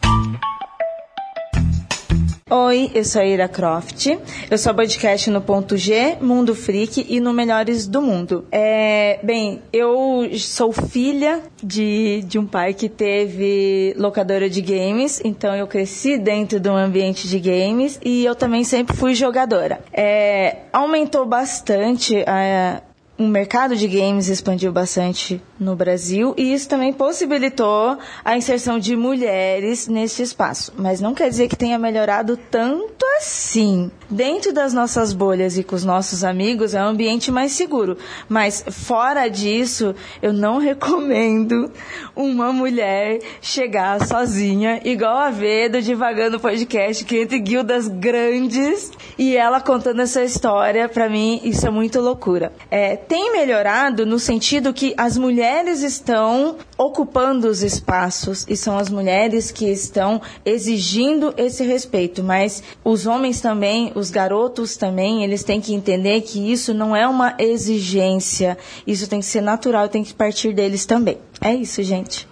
Oi, 2.49 2.89
eu 2.95 3.03
sou 3.03 3.21
a 3.21 3.25
Ira 3.25 3.49
Croft. 3.49 4.17
Eu 4.49 4.57
sou 4.57 4.73
podcast 4.73 5.29
no 5.29 5.41
Ponto 5.41 5.75
G, 5.75 6.15
Mundo 6.21 6.55
Freak 6.55 7.05
e 7.09 7.19
no 7.19 7.33
Melhores 7.33 7.85
do 7.85 8.01
Mundo. 8.01 8.45
É, 8.49 9.19
bem, 9.21 9.61
eu 9.73 10.29
sou 10.39 10.71
filha 10.71 11.41
de, 11.61 12.23
de 12.25 12.39
um 12.39 12.45
pai 12.45 12.73
que 12.73 12.87
teve 12.87 13.93
locadora 13.97 14.49
de 14.49 14.61
games, 14.61 15.19
então 15.25 15.53
eu 15.57 15.67
cresci 15.67 16.17
dentro 16.17 16.57
de 16.57 16.69
um 16.69 16.77
ambiente 16.77 17.27
de 17.27 17.37
games 17.37 17.99
e 18.01 18.23
eu 18.23 18.33
também 18.33 18.63
sempre 18.63 18.95
fui 18.95 19.13
jogadora. 19.13 19.81
É, 19.91 20.59
aumentou 20.71 21.25
bastante 21.25 22.23
a, 22.25 22.81
o 23.17 23.27
mercado 23.27 23.75
de 23.75 23.87
games 23.89 24.29
expandiu 24.29 24.71
bastante 24.71 25.41
no 25.59 25.75
Brasil 25.75 26.33
e 26.37 26.53
isso 26.53 26.69
também 26.69 26.93
possibilitou 26.93 27.97
a 28.23 28.37
inserção 28.37 28.77
de 28.77 28.95
mulheres 28.95 29.87
nesse 29.87 30.21
espaço. 30.21 30.73
Mas 30.77 31.01
não 31.01 31.13
quer 31.13 31.29
dizer 31.29 31.47
que 31.47 31.55
tenha 31.55 31.79
melhorado 31.79 32.37
tanto 32.37 33.05
assim. 33.17 33.91
Dentro 34.09 34.53
das 34.53 34.73
nossas 34.73 35.11
bolhas 35.11 35.57
e 35.57 35.63
com 35.63 35.75
os 35.75 35.83
nossos 35.83 36.23
amigos 36.23 36.73
é 36.73 36.81
um 36.81 36.89
ambiente 36.89 37.31
mais 37.31 37.51
seguro. 37.53 37.97
Mas 38.29 38.63
fora 38.69 39.27
disso, 39.27 39.95
eu 40.21 40.31
não 40.31 40.59
recomendo 40.59 41.71
uma 42.15 42.53
mulher 42.53 43.19
chegar 43.41 44.05
sozinha, 44.05 44.79
igual 44.83 45.17
a 45.17 45.29
Vedo, 45.29 45.81
divagando 45.81 46.39
podcast, 46.39 47.03
que 47.03 47.19
entre 47.19 47.39
guildas 47.39 47.87
grandes 47.87 48.91
e 49.17 49.35
ela 49.35 49.59
contando 49.59 50.01
essa 50.01 50.23
história, 50.23 50.87
para 50.87 51.09
mim, 51.09 51.41
isso 51.43 51.65
é 51.67 51.69
muito 51.69 51.99
loucura. 51.99 52.51
É, 52.69 52.95
tem 52.95 53.31
melhorado 53.31 54.05
no 54.05 54.19
sentido 54.19 54.73
que 54.73 54.93
as 54.97 55.17
mulheres 55.17 55.46
estão 55.81 56.57
ocupando 56.77 57.47
os 57.47 57.63
espaços 57.63 58.45
e 58.47 58.55
são 58.55 58.77
as 58.77 58.89
mulheres 58.89 59.51
que 59.51 59.65
estão 59.65 60.21
exigindo 60.45 61.33
esse 61.37 61.63
respeito, 61.63 62.23
mas 62.23 62.61
os 62.83 63.05
homens 63.05 63.41
também, 63.41 63.91
os 63.95 64.09
garotos 64.09 64.75
também, 64.75 65.23
eles 65.23 65.43
têm 65.43 65.61
que 65.61 65.73
entender 65.73 66.21
que 66.21 66.51
isso 66.51 66.73
não 66.73 66.95
é 66.95 67.07
uma 67.07 67.35
exigência, 67.39 68.57
isso 68.85 69.07
tem 69.07 69.19
que 69.19 69.25
ser 69.25 69.41
natural, 69.41 69.89
tem 69.89 70.03
que 70.03 70.13
partir 70.13 70.53
deles 70.53 70.85
também. 70.85 71.17
É 71.41 71.53
isso, 71.53 71.81
gente. 71.83 72.27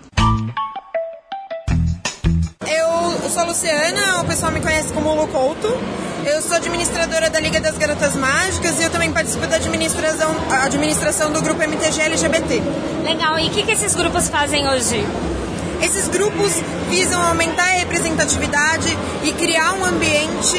Sou 3.36 3.44
a 3.44 3.48
Luciana, 3.48 4.22
o 4.22 4.24
pessoal 4.24 4.50
me 4.50 4.62
conhece 4.62 4.94
como 4.94 5.14
Lu 5.14 5.28
Couto. 5.28 5.68
Eu 6.26 6.42
sou 6.42 6.56
administradora 6.56 7.30
da 7.30 7.38
Liga 7.38 7.60
das 7.60 7.78
Garotas 7.78 8.16
Mágicas 8.16 8.80
e 8.80 8.84
eu 8.84 8.90
também 8.90 9.12
participo 9.12 9.46
da 9.46 9.58
administração, 9.58 10.34
administração 10.64 11.34
do 11.34 11.42
grupo 11.42 11.62
MTG 11.62 12.02
LGBT. 12.02 12.64
Legal, 13.04 13.38
e 13.38 13.48
o 13.48 13.52
que, 13.52 13.64
que 13.64 13.74
esses 13.74 13.94
grupos 13.94 14.30
fazem 14.30 14.66
hoje? 14.70 15.06
Esses 15.82 16.08
grupos 16.08 16.54
visam 16.90 17.22
aumentar 17.22 17.66
a 17.66 17.80
representatividade 17.80 18.98
e 19.26 19.34
criar 19.34 19.74
um 19.74 19.84
ambiente 19.84 20.58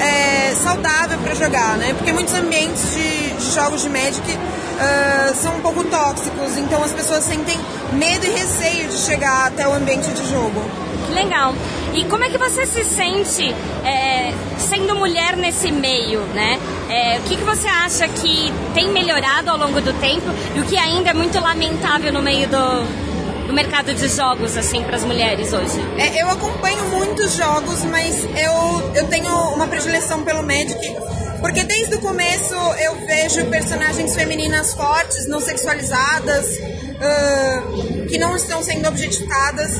é, 0.00 0.54
saudável 0.64 1.18
para 1.18 1.34
jogar, 1.34 1.76
né? 1.76 1.92
Porque 1.92 2.10
muitos 2.10 2.32
ambientes 2.32 2.90
de, 2.94 3.32
de 3.32 3.54
jogos 3.54 3.82
de 3.82 3.90
Magic 3.90 4.22
uh, 4.32 5.34
são 5.42 5.56
um 5.56 5.60
pouco 5.60 5.84
tóxicos, 5.84 6.56
então 6.56 6.82
as 6.82 6.92
pessoas 6.92 7.22
sentem 7.22 7.60
medo 7.92 8.24
e 8.24 8.30
receio 8.30 8.88
de 8.88 8.96
chegar 8.96 9.48
até 9.48 9.68
o 9.68 9.74
ambiente 9.74 10.08
de 10.08 10.26
jogo. 10.30 10.62
Que 11.06 11.12
legal. 11.12 11.54
E 11.94 12.04
como 12.06 12.24
é 12.24 12.28
que 12.28 12.36
você 12.36 12.66
se 12.66 12.84
sente 12.84 13.54
é, 13.84 14.32
sendo 14.58 14.96
mulher 14.96 15.36
nesse 15.36 15.70
meio, 15.70 16.20
né? 16.34 16.58
É, 16.88 17.18
o 17.18 17.22
que, 17.22 17.36
que 17.36 17.44
você 17.44 17.68
acha 17.68 18.08
que 18.08 18.52
tem 18.74 18.90
melhorado 18.90 19.50
ao 19.50 19.56
longo 19.56 19.80
do 19.80 19.92
tempo 19.94 20.26
e 20.56 20.60
o 20.60 20.64
que 20.64 20.76
ainda 20.76 21.10
é 21.10 21.14
muito 21.14 21.38
lamentável 21.40 22.12
no 22.12 22.20
meio 22.20 22.48
do, 22.48 23.46
do 23.46 23.52
mercado 23.52 23.94
de 23.94 24.08
jogos, 24.08 24.56
assim, 24.56 24.82
para 24.82 24.96
as 24.96 25.04
mulheres 25.04 25.52
hoje? 25.52 25.80
É, 25.96 26.20
eu 26.20 26.28
acompanho 26.30 26.82
muitos 26.90 27.36
jogos, 27.36 27.84
mas 27.84 28.24
eu, 28.24 28.92
eu 28.96 29.06
tenho 29.08 29.30
uma 29.54 29.68
predileção 29.68 30.24
pelo 30.24 30.42
Magic, 30.42 30.96
porque 31.40 31.62
desde 31.62 31.94
o 31.94 32.00
começo 32.00 32.54
eu 32.80 33.06
vejo 33.06 33.44
personagens 33.46 34.14
femininas 34.14 34.74
fortes, 34.74 35.28
não 35.28 35.40
sexualizadas, 35.40 36.58
uh, 36.94 38.06
que 38.06 38.18
não 38.18 38.36
estão 38.36 38.62
sendo 38.62 38.88
objetificadas, 38.88 39.72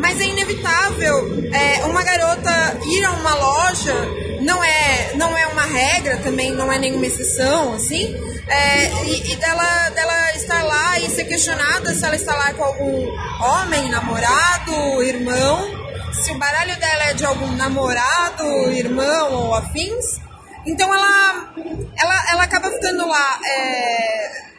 mas 0.00 0.20
é 0.20 0.24
inevitável 0.24 1.48
é, 1.52 1.84
uma 1.84 2.02
garota 2.02 2.78
ir 2.86 3.04
a 3.04 3.12
uma 3.12 3.34
loja, 3.34 3.94
não 4.40 4.62
é, 4.62 5.12
não 5.14 5.36
é 5.36 5.46
uma 5.46 5.62
regra, 5.62 6.16
também 6.18 6.52
não 6.52 6.72
é 6.72 6.78
nenhuma 6.78 7.06
exceção, 7.06 7.74
assim, 7.74 8.16
é, 8.48 9.04
e, 9.04 9.32
e, 9.32 9.36
dela, 9.36 9.90
dela 9.90 10.32
estar 10.34 10.62
lá 10.64 10.98
e 10.98 11.10
ser 11.10 11.24
questionada 11.24 11.94
se 11.94 12.04
ela 12.04 12.16
está 12.16 12.34
lá 12.34 12.52
com 12.54 12.64
algum 12.64 13.06
homem, 13.40 13.88
namorado, 13.88 15.02
irmão, 15.02 15.82
se 16.12 16.32
o 16.32 16.38
baralho 16.38 16.78
dela 16.78 17.04
é 17.04 17.14
de 17.14 17.24
algum 17.24 17.52
namorado, 17.52 18.44
irmão 18.72 19.32
ou 19.32 19.54
afins. 19.54 20.20
Então 20.66 20.92
ela, 20.92 21.52
ela, 21.96 22.30
ela 22.30 22.42
acaba 22.44 22.70
ficando 22.70 23.08
lá. 23.08 23.40
É, 23.44 24.51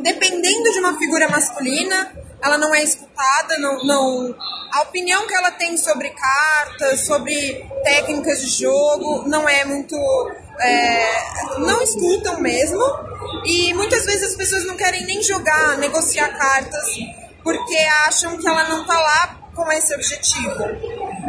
dependendo 0.00 0.72
de 0.72 0.78
uma 0.80 0.98
figura 0.98 1.28
masculina, 1.28 2.12
ela 2.42 2.56
não 2.56 2.74
é 2.74 2.82
escutada, 2.82 3.58
não, 3.58 3.84
não, 3.84 4.34
a 4.72 4.82
opinião 4.82 5.26
que 5.26 5.34
ela 5.34 5.50
tem 5.50 5.76
sobre 5.76 6.10
cartas, 6.10 7.00
sobre 7.06 7.66
técnicas 7.82 8.40
de 8.40 8.62
jogo, 8.62 9.28
não 9.28 9.48
é 9.48 9.64
muito. 9.64 9.96
É, 10.60 11.58
não 11.58 11.82
escutam 11.82 12.40
mesmo. 12.40 12.82
E 13.44 13.72
muitas 13.74 14.04
vezes 14.04 14.30
as 14.30 14.36
pessoas 14.36 14.64
não 14.66 14.76
querem 14.76 15.04
nem 15.06 15.22
jogar, 15.22 15.78
negociar 15.78 16.28
cartas, 16.36 16.84
porque 17.42 17.76
acham 18.06 18.36
que 18.36 18.46
ela 18.46 18.68
não 18.68 18.86
tá 18.86 18.98
lá 18.98 19.40
com 19.54 19.70
esse 19.72 19.94
objetivo. 19.94 20.54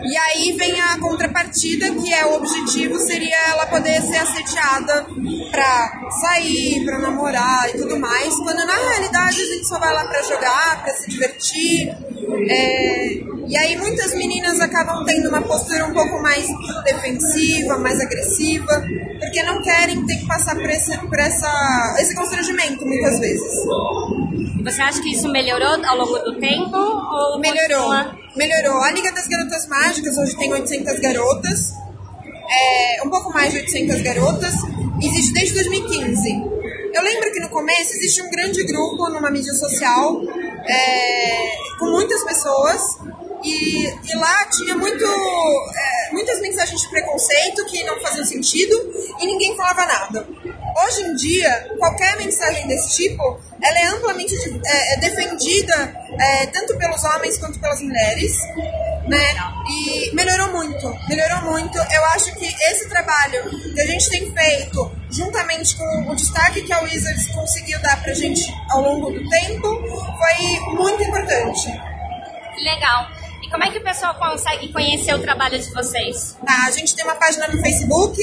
E 0.03 0.17
aí 0.17 0.55
vem 0.57 0.79
a 0.79 0.99
contrapartida, 0.99 1.93
que 1.93 2.13
é 2.13 2.25
o 2.25 2.35
objetivo 2.35 2.97
seria 2.97 3.37
ela 3.49 3.65
poder 3.67 4.01
ser 4.01 4.17
assediada 4.17 5.05
pra 5.51 6.09
sair, 6.21 6.83
pra 6.85 6.99
namorar 6.99 7.69
e 7.69 7.77
tudo 7.77 7.99
mais, 7.99 8.33
quando 8.37 8.65
na 8.65 8.73
realidade 8.73 9.41
a 9.41 9.45
gente 9.45 9.67
só 9.67 9.77
vai 9.77 9.93
lá 9.93 10.05
pra 10.05 10.21
jogar, 10.23 10.83
pra 10.83 10.93
se 10.93 11.09
divertir. 11.09 11.89
É... 12.49 13.31
E 13.47 13.57
aí 13.57 13.77
muitas 13.77 14.13
meninas 14.15 14.59
acabam 14.61 15.03
tendo 15.05 15.27
uma 15.27 15.41
postura 15.41 15.85
um 15.85 15.93
pouco 15.93 16.21
mais 16.21 16.47
defensiva, 16.85 17.77
mais 17.77 17.99
agressiva, 17.99 18.85
porque 19.19 19.43
não 19.43 19.61
querem 19.61 20.05
ter 20.05 20.17
que 20.17 20.25
passar 20.25 20.55
por 20.55 20.69
esse, 20.69 20.97
por 20.97 21.19
essa, 21.19 21.95
esse 21.99 22.15
constrangimento 22.15 22.85
muitas 22.85 23.19
vezes. 23.19 23.65
Você 24.63 24.81
acha 24.81 25.01
que 25.01 25.11
isso 25.11 25.29
melhorou 25.29 25.83
ao 25.85 25.97
longo 25.97 26.17
do 26.19 26.39
tempo? 26.39 26.77
Ou 26.77 27.39
melhorou. 27.39 27.89
Continua? 27.89 28.20
Melhorou. 28.35 28.81
A 28.81 28.91
Liga 28.91 29.11
das 29.11 29.27
Garotas 29.27 29.67
Mágicas 29.67 30.17
hoje 30.17 30.37
tem 30.37 30.51
800 30.53 30.99
garotas. 30.99 31.73
é, 32.51 33.03
um 33.05 33.09
pouco 33.09 33.33
mais 33.33 33.51
de 33.51 33.59
800 33.59 34.01
garotas, 34.01 34.53
existe 35.01 35.33
desde 35.33 35.53
2015. 35.55 36.29
Eu 36.93 37.01
lembro 37.01 37.31
que 37.31 37.39
no 37.39 37.49
começo 37.49 37.93
existe 37.93 38.21
um 38.21 38.29
grande 38.29 38.63
grupo 38.65 39.09
numa 39.09 39.31
mídia 39.31 39.53
social, 39.53 40.21
é, 40.67 41.77
com 41.79 41.85
muitas 41.91 42.23
pessoas, 42.25 42.81
e, 43.43 43.85
e 43.85 44.15
lá 44.15 44.45
tinha 44.45 44.75
muito, 44.75 45.03
é, 45.03 46.13
muitas 46.13 46.39
mensagens 46.41 46.81
de 46.81 46.89
preconceito 46.89 47.65
que 47.65 47.83
não 47.83 47.99
faziam 48.01 48.25
sentido 48.25 48.75
e 49.19 49.25
ninguém 49.25 49.55
falava 49.55 49.85
nada. 49.85 50.27
Hoje 50.85 51.01
em 51.01 51.15
dia, 51.15 51.69
qualquer 51.77 52.17
mensagem 52.17 52.67
desse 52.67 52.95
tipo, 52.95 53.39
ela 53.61 53.79
é 53.79 53.85
amplamente 53.87 54.33
é, 54.65 54.93
é 54.93 54.99
defendida 54.99 56.01
é, 56.19 56.45
tanto 56.47 56.77
pelos 56.77 57.03
homens 57.03 57.37
quanto 57.37 57.59
pelas 57.59 57.81
mulheres, 57.81 58.37
né? 59.07 59.35
E 59.69 60.15
melhorou 60.15 60.51
muito, 60.51 60.95
melhorou 61.09 61.51
muito. 61.51 61.77
Eu 61.77 62.05
acho 62.13 62.33
que 62.35 62.45
esse 62.45 62.87
trabalho 62.89 63.49
que 63.73 63.81
a 63.81 63.85
gente 63.85 64.09
tem 64.09 64.33
feito, 64.33 64.91
juntamente 65.09 65.75
com 65.75 66.09
o 66.09 66.15
destaque 66.15 66.61
que 66.61 66.73
a 66.73 66.81
Wizards 66.81 67.27
conseguiu 67.27 67.79
dar 67.81 68.01
pra 68.01 68.13
gente 68.13 68.41
ao 68.69 68.81
longo 68.81 69.11
do 69.11 69.29
tempo, 69.29 69.67
foi 69.67 70.75
muito 70.75 71.03
importante. 71.03 71.67
Legal. 72.63 73.20
Como 73.51 73.63
é 73.65 73.69
que 73.69 73.79
o 73.79 73.83
pessoal 73.83 74.15
consegue 74.15 74.71
conhecer 74.71 75.13
o 75.13 75.19
trabalho 75.19 75.59
de 75.59 75.69
vocês? 75.73 76.37
Tá, 76.45 76.67
a 76.67 76.71
gente 76.71 76.95
tem 76.95 77.03
uma 77.03 77.15
página 77.15 77.49
no 77.49 77.61
Facebook, 77.61 78.17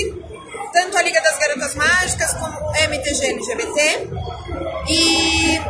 tanto 0.73 0.97
a 0.97 1.03
Liga 1.03 1.21
das 1.21 1.39
Garotas 1.39 1.75
Mágicas 1.75 2.33
como 2.33 2.75
MTG 2.75 3.27
LGBT. 3.27 4.09
E 4.89 5.61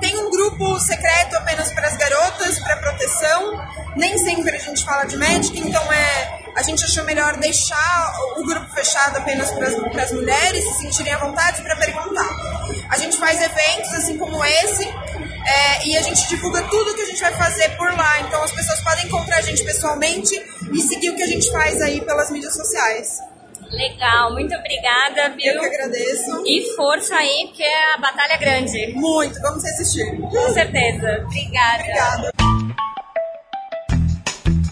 tem 0.00 0.18
um 0.18 0.30
grupo 0.30 0.78
secreto 0.80 1.34
apenas 1.36 1.72
para 1.72 1.88
as 1.88 1.96
garotas, 1.96 2.58
para 2.58 2.76
proteção. 2.76 3.58
Nem 3.96 4.18
sempre 4.18 4.54
a 4.54 4.60
gente 4.60 4.84
fala 4.84 5.04
de 5.04 5.16
Magic, 5.16 5.58
então 5.58 5.82
é, 5.90 6.40
a 6.54 6.62
gente 6.62 6.84
achou 6.84 7.04
melhor 7.04 7.38
deixar 7.38 8.14
o 8.36 8.44
grupo 8.44 8.68
fechado 8.74 9.16
apenas 9.16 9.50
para 9.52 10.02
as 10.02 10.12
mulheres 10.12 10.62
se 10.62 10.82
sentirem 10.82 11.12
à 11.14 11.18
vontade 11.18 11.62
para 11.62 11.76
perguntar. 11.76 12.28
A 12.90 12.98
gente 12.98 13.16
faz 13.16 13.40
eventos 13.40 13.94
assim 13.94 14.18
como 14.18 14.44
esse 14.44 14.84
é, 15.46 15.86
e 15.86 15.96
a 15.96 16.02
gente 16.02 16.28
divulga 16.28 16.62
tudo 16.62 16.94
que 16.94 17.02
a 17.02 17.06
gente 17.06 17.20
vai 17.20 17.34
fazer 17.34 17.76
por 17.76 17.92
lá. 17.92 18.20
Então 18.20 18.42
as 18.42 18.52
pessoas 18.52 18.80
podem 18.80 19.06
encontrar 19.06 19.38
a 19.38 19.42
gente 19.42 19.62
pessoalmente 19.64 20.34
e 20.72 20.80
seguir 20.82 21.10
o 21.10 21.16
que 21.16 21.22
a 21.22 21.26
gente 21.26 21.50
faz 21.50 21.80
aí 21.82 22.00
pelas 22.00 22.30
mídias 22.30 22.54
sociais. 22.54 23.18
Legal, 23.70 24.32
muito 24.32 24.54
obrigada, 24.54 25.34
viu? 25.36 25.52
Eu 25.52 25.60
que 25.60 25.66
agradeço. 25.66 26.42
E 26.46 26.74
força 26.76 27.16
aí, 27.16 27.46
porque 27.48 27.64
a 27.94 27.98
batalha 27.98 28.32
é 28.32 28.38
grande. 28.38 28.92
Muito, 28.94 29.40
vamos 29.40 29.64
resistir. 29.64 30.04
Com 30.20 30.52
certeza. 30.52 31.24
Obrigada. 31.24 31.82
Obrigada. 31.82 32.30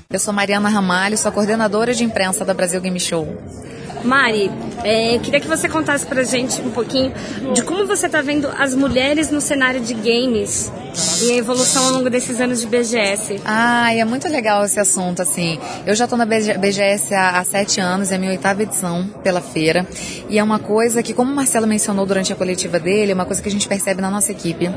Eu 0.09 0.19
sou 0.19 0.33
Mariana 0.33 0.69
Ramalho, 0.69 1.17
sou 1.17 1.33
coordenadora 1.33 1.95
de 1.95 2.05
imprensa 2.05 2.45
da 2.45 2.53
Brasil 2.53 2.81
Game 2.81 3.01
Show. 3.01 3.27
Mari, 4.05 4.51
é, 4.85 5.17
eu 5.17 5.21
queria 5.21 5.41
que 5.41 5.49
você 5.49 5.69
contasse 5.69 6.05
pra 6.07 6.23
gente 6.23 6.61
um 6.61 6.71
pouquinho 6.71 7.13
de 7.55 7.63
como 7.63 7.87
você 7.87 8.09
tá 8.09 8.21
vendo 8.21 8.49
as 8.59 8.75
mulheres 8.75 9.31
no 9.31 9.41
cenário 9.41 9.81
de 9.81 9.95
games 9.95 10.73
e 11.23 11.31
a 11.31 11.37
evolução 11.37 11.87
ao 11.87 11.93
longo 11.93 12.11
desses 12.11 12.41
anos 12.41 12.61
de 12.61 12.67
BGS. 12.67 13.41
Ah, 13.45 13.95
é 13.95 14.05
muito 14.05 14.29
legal 14.29 14.65
esse 14.65 14.79
assunto, 14.79 15.23
assim. 15.23 15.59
Eu 15.87 15.95
já 15.95 16.07
tô 16.07 16.17
na 16.17 16.27
BGS 16.27 17.15
há, 17.15 17.39
há 17.39 17.45
sete 17.45 17.81
anos, 17.81 18.11
é 18.11 18.17
a 18.17 18.19
minha 18.19 18.31
oitava 18.31 18.63
edição 18.63 19.07
pela 19.23 19.41
feira. 19.41 19.87
E 20.29 20.39
é 20.39 20.43
uma 20.43 20.59
coisa 20.59 21.03
que, 21.03 21.13
como 21.13 21.31
o 21.31 21.35
Marcelo 21.35 21.67
mencionou 21.67 22.05
durante 22.05 22.33
a 22.33 22.37
coletiva 22.37 22.79
dele, 22.79 23.13
é 23.13 23.15
uma 23.15 23.25
coisa 23.25 23.41
que 23.41 23.49
a 23.49 23.53
gente 23.53 23.69
percebe 23.69 24.01
na 24.01 24.11
nossa 24.11 24.33
equipe. 24.33 24.71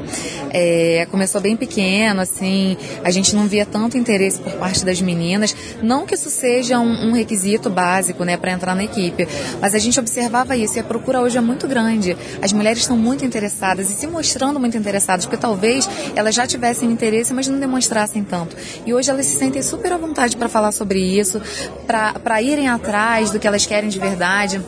É, 0.52 1.08
começou 1.12 1.42
bem 1.42 1.58
pequeno, 1.58 2.22
assim, 2.22 2.78
a 3.04 3.12
gente 3.12 3.36
não 3.36 3.48
via 3.48 3.66
tanto 3.66 3.98
interesse 3.98 4.40
por 4.40 4.54
parte 4.54 4.86
das 4.86 5.02
meninas. 5.02 5.56
Não 5.82 6.06
que 6.06 6.16
isso 6.16 6.30
seja 6.30 6.80
um, 6.80 7.10
um 7.10 7.12
requisito 7.14 7.70
básico, 7.70 8.24
né, 8.24 8.38
para 8.38 8.52
entrar 8.52 8.76
na 8.76 8.84
equipe, 8.84 9.28
mas 9.60 9.74
a 9.76 9.80
gente 9.80 10.00
observava 10.00 10.56
isso 10.56 10.78
e 10.78 10.80
a 10.80 10.84
procura 10.84 11.22
hoje 11.22 11.38
é 11.38 11.42
muito 11.42 11.68
grande. 11.68 12.16
As 12.42 12.54
mulheres 12.54 12.80
estão 12.80 12.98
muito 12.98 13.26
interessadas 13.26 13.90
e 13.90 13.94
se 13.94 14.08
mostrando 14.08 14.60
muito 14.60 14.78
interessadas, 14.78 15.26
porque 15.26 15.38
talvez 15.38 15.90
elas 16.16 16.36
já 16.36 16.46
tivessem 16.46 16.92
interesse, 16.92 17.34
mas 17.34 17.48
não 17.48 17.60
demonstrassem 17.60 18.24
tanto. 18.24 18.56
E 18.86 18.94
hoje 18.94 19.10
elas 19.10 19.26
se 19.26 19.38
sentem 19.38 19.62
super 19.62 19.94
à 19.94 19.98
vontade 19.98 20.36
para 20.38 20.50
falar 20.50 20.72
sobre 20.72 21.00
isso, 21.00 21.42
para 21.88 22.42
irem 22.42 22.68
atrás 22.68 23.32
do 23.32 23.40
que 23.40 23.48
elas 23.48 23.66
querem 23.66 23.90
de 23.90 24.00
verdade. 24.00 24.62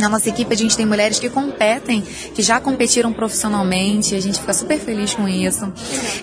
Na 0.00 0.08
nossa 0.08 0.28
equipe 0.30 0.52
a 0.52 0.56
gente 0.56 0.76
tem 0.76 0.86
mulheres 0.86 1.18
que 1.18 1.28
competem, 1.28 2.02
que 2.34 2.42
já 2.42 2.58
competiram 2.58 3.12
profissionalmente, 3.12 4.14
a 4.14 4.20
gente 4.20 4.40
fica 4.40 4.52
super 4.54 4.78
feliz 4.78 5.14
com 5.14 5.28
isso. 5.28 5.70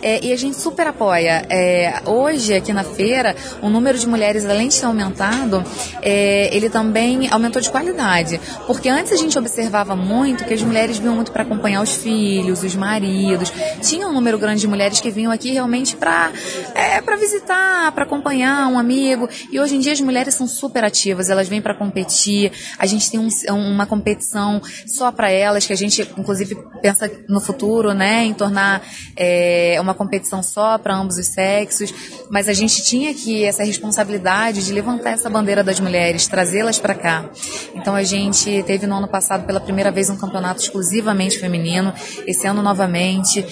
É, 0.02 0.26
e 0.26 0.34
a 0.34 0.36
gente 0.36 0.58
super 0.58 0.88
apoia. 0.88 1.46
É, 1.50 2.02
hoje, 2.06 2.56
aqui 2.56 2.74
na 2.74 2.84
feira, 2.84 3.36
o 3.62 3.70
número 3.70 3.98
de 3.98 4.08
mulheres, 4.08 4.46
além 4.46 4.68
de 4.70 4.80
ter 4.80 4.86
aumentado, 4.86 5.64
é, 6.02 6.50
ele 6.56 6.70
também 6.70 7.30
aumentou 7.32 7.62
de 7.62 7.70
qualidade. 7.70 8.42
Porque 8.66 8.90
antes 8.90 9.12
a 9.12 9.16
gente 9.16 9.38
observava 9.38 9.96
muito 9.96 10.44
que 10.44 10.54
as 10.54 10.62
mulheres 10.62 10.98
vinham 10.98 11.16
muito 11.16 11.32
para 11.32 11.44
acompanhar 11.44 11.82
os 11.82 11.96
filhos, 11.96 12.64
os 12.64 12.76
maridos. 12.76 13.54
Tinha 13.82 14.08
um 14.08 14.14
número 14.14 14.40
grande 14.40 14.62
de 14.62 14.68
mulheres 14.68 15.00
que 15.00 15.12
vinham 15.12 15.32
aqui 15.32 15.52
realmente 15.52 15.96
para 15.96 16.32
é, 16.74 17.02
visitar, 17.18 17.92
para 17.92 18.04
acompanhar 18.04 18.68
um 18.68 18.80
amigo. 18.80 19.30
E 19.52 19.60
hoje 19.60 19.76
em 19.76 19.80
dia 19.80 19.92
as 19.94 20.02
mulheres 20.02 20.34
são 20.34 20.48
super 20.48 20.84
ativas, 20.84 21.30
elas 21.30 21.48
vêm 21.48 21.62
para 21.62 21.74
competir. 21.74 22.52
A 22.78 22.86
gente 22.86 23.12
tem 23.12 23.20
um, 23.20 23.28
um 23.52 23.67
uma 23.70 23.86
competição 23.86 24.62
só 24.86 25.12
para 25.12 25.30
elas, 25.30 25.66
que 25.66 25.74
a 25.74 25.78
gente 25.78 26.02
inclusive 26.18 26.58
pensa 26.82 27.10
no 27.28 27.40
futuro, 27.40 27.94
né, 27.94 28.26
em 28.26 28.34
tornar 28.34 28.82
é, 29.16 29.78
uma 29.80 29.94
competição 29.94 30.42
só 30.44 30.78
para 30.78 30.96
ambos 30.96 31.18
os 31.18 31.28
sexos, 31.28 31.94
mas 32.30 32.48
a 32.48 32.54
gente 32.54 32.84
tinha 32.84 33.14
que 33.14 33.44
essa 33.44 33.64
responsabilidade 33.64 34.66
de 34.66 34.74
levantar 34.74 35.12
essa 35.12 35.30
bandeira 35.30 35.64
das 35.64 35.80
mulheres, 35.80 36.28
trazê-las 36.28 36.80
para 36.80 36.96
cá. 36.96 37.30
Então 37.76 37.96
a 37.96 38.04
gente 38.04 38.64
teve 38.64 38.88
no 38.88 38.96
ano 38.96 39.08
passado 39.08 39.46
pela 39.46 39.60
primeira 39.60 39.92
vez 39.92 40.10
um 40.10 40.18
campeonato 40.18 40.62
exclusivamente 40.62 41.40
feminino, 41.40 41.94
esse 42.26 42.48
ano 42.48 42.62
novamente, 42.62 43.46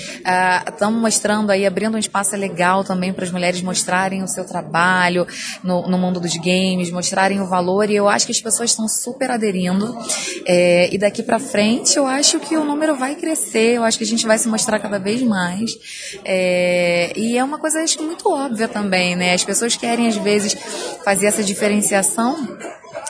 estamos 0.67 0.99
uh, 0.99 1.01
mostrando 1.01 1.51
aí, 1.51 1.65
abrindo 1.65 1.95
um 1.95 1.99
espaço 1.99 2.35
legal 2.35 2.83
também 2.83 3.13
para 3.13 3.25
as 3.25 3.31
mulheres 3.31 3.61
mostrarem 3.61 4.23
o 4.23 4.27
seu 4.27 4.45
trabalho 4.45 5.27
no, 5.63 5.87
no 5.87 5.97
mundo 5.97 6.19
dos 6.19 6.35
games, 6.37 6.91
mostrarem 6.91 7.41
o 7.41 7.47
valor 7.47 7.89
e 7.89 7.95
eu 7.95 8.07
acho 8.07 8.25
que 8.25 8.31
as 8.31 8.41
pessoas 8.41 8.71
estão 8.71 8.87
super 8.87 9.31
aderindo. 9.31 9.94
É, 10.45 10.89
e 10.93 10.97
daqui 10.97 11.23
para 11.23 11.39
frente 11.39 11.97
eu 11.97 12.05
acho 12.05 12.39
que 12.39 12.55
o 12.55 12.63
número 12.63 12.95
vai 12.95 13.15
crescer, 13.15 13.75
eu 13.75 13.83
acho 13.83 13.97
que 13.97 14.03
a 14.03 14.07
gente 14.07 14.25
vai 14.25 14.37
se 14.37 14.47
mostrar 14.47 14.79
cada 14.79 14.99
vez 14.99 15.21
mais. 15.21 15.71
É, 16.23 17.11
e 17.15 17.37
é 17.37 17.43
uma 17.43 17.57
coisa 17.57 17.81
acho 17.81 17.97
que 17.97 18.03
muito 18.03 18.31
óbvia 18.31 18.67
também, 18.67 19.15
né? 19.15 19.33
As 19.33 19.43
pessoas 19.43 19.75
querem 19.75 20.07
às 20.07 20.17
vezes 20.17 20.55
fazer 21.03 21.27
essa 21.27 21.43
diferenciação 21.43 22.57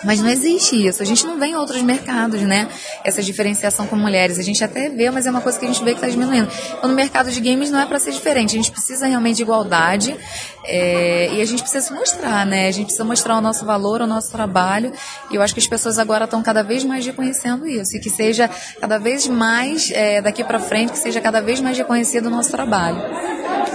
mas 0.05 0.21
não 0.21 0.29
existe 0.29 0.87
isso. 0.87 1.01
A 1.01 1.05
gente 1.05 1.25
não 1.25 1.39
vê 1.39 1.47
em 1.47 1.55
outros 1.55 1.81
mercados, 1.81 2.41
né? 2.41 2.67
Essa 3.03 3.21
diferenciação 3.21 3.87
com 3.87 3.95
mulheres. 3.95 4.37
A 4.37 4.43
gente 4.43 4.63
até 4.63 4.89
vê, 4.89 5.09
mas 5.09 5.25
é 5.25 5.31
uma 5.31 5.41
coisa 5.41 5.59
que 5.59 5.65
a 5.65 5.67
gente 5.67 5.83
vê 5.83 5.91
que 5.91 5.97
está 5.97 6.07
diminuindo. 6.07 6.47
Então, 6.77 6.89
no 6.89 6.95
mercado 6.95 7.31
de 7.31 7.39
games 7.39 7.71
não 7.71 7.79
é 7.79 7.85
para 7.85 7.99
ser 7.99 8.11
diferente. 8.11 8.51
A 8.51 8.57
gente 8.57 8.71
precisa 8.71 9.07
realmente 9.07 9.37
de 9.37 9.41
igualdade 9.41 10.15
é, 10.63 11.29
e 11.33 11.41
a 11.41 11.45
gente 11.45 11.61
precisa 11.61 11.85
se 11.85 11.93
mostrar, 11.93 12.45
né? 12.45 12.67
A 12.67 12.71
gente 12.71 12.85
precisa 12.85 13.03
mostrar 13.03 13.37
o 13.37 13.41
nosso 13.41 13.65
valor, 13.65 14.01
o 14.01 14.07
nosso 14.07 14.31
trabalho. 14.31 14.93
E 15.31 15.35
eu 15.35 15.41
acho 15.41 15.53
que 15.53 15.59
as 15.59 15.67
pessoas 15.67 15.97
agora 15.97 16.25
estão 16.25 16.41
cada 16.43 16.63
vez 16.63 16.83
mais 16.83 17.05
reconhecendo 17.05 17.67
isso. 17.67 17.97
E 17.97 17.99
que 17.99 18.09
seja 18.09 18.49
cada 18.79 18.97
vez 18.97 19.27
mais, 19.27 19.91
é, 19.91 20.21
daqui 20.21 20.43
para 20.43 20.59
frente, 20.59 20.91
que 20.91 20.99
seja 20.99 21.19
cada 21.19 21.41
vez 21.41 21.59
mais 21.59 21.77
reconhecido 21.77 22.27
o 22.27 22.29
nosso 22.29 22.51
trabalho. 22.51 23.01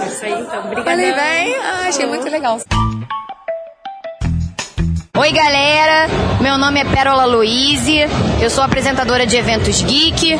Isso 0.07 0.25
aí, 0.25 0.31
então. 0.31 0.59
Obrigada. 0.59 0.89
Falei 0.89 1.13
bem? 1.13 1.55
Ah, 1.55 1.87
achei 1.87 2.05
muito 2.05 2.29
legal. 2.29 2.59
Oi, 5.17 5.29
galera. 5.33 6.07
Meu 6.39 6.57
nome 6.57 6.79
é 6.79 6.85
Pérola 6.85 7.25
Luiz. 7.25 7.85
Eu 8.41 8.49
sou 8.49 8.63
apresentadora 8.63 9.27
de 9.27 9.35
eventos 9.35 9.81
geek. 9.81 10.39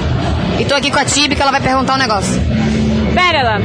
E 0.60 0.66
tô 0.66 0.76
aqui 0.76 0.90
com 0.90 0.98
a 0.98 1.04
Tibi 1.04 1.36
que 1.36 1.42
ela 1.42 1.52
vai 1.52 1.60
perguntar 1.60 1.96
um 1.96 1.98
negócio. 1.98 2.42
Pérola, 3.14 3.60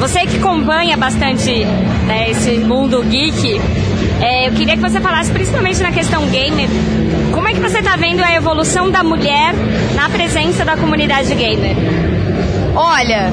você 0.00 0.26
que 0.26 0.38
acompanha 0.38 0.96
bastante 0.96 1.64
né, 2.06 2.30
esse 2.30 2.58
mundo 2.58 3.00
geek, 3.04 3.60
é, 4.20 4.48
eu 4.48 4.52
queria 4.52 4.74
que 4.74 4.82
você 4.82 5.00
falasse 5.00 5.30
principalmente 5.30 5.80
na 5.80 5.92
questão 5.92 6.26
gamer. 6.26 6.68
Como 7.32 7.46
é 7.46 7.52
que 7.52 7.60
você 7.60 7.80
tá 7.80 7.94
vendo 7.94 8.20
a 8.20 8.34
evolução 8.34 8.90
da 8.90 9.04
mulher 9.04 9.54
na 9.94 10.08
presença 10.08 10.64
da 10.64 10.76
comunidade 10.76 11.32
gamer? 11.32 11.76
Olha, 12.74 13.30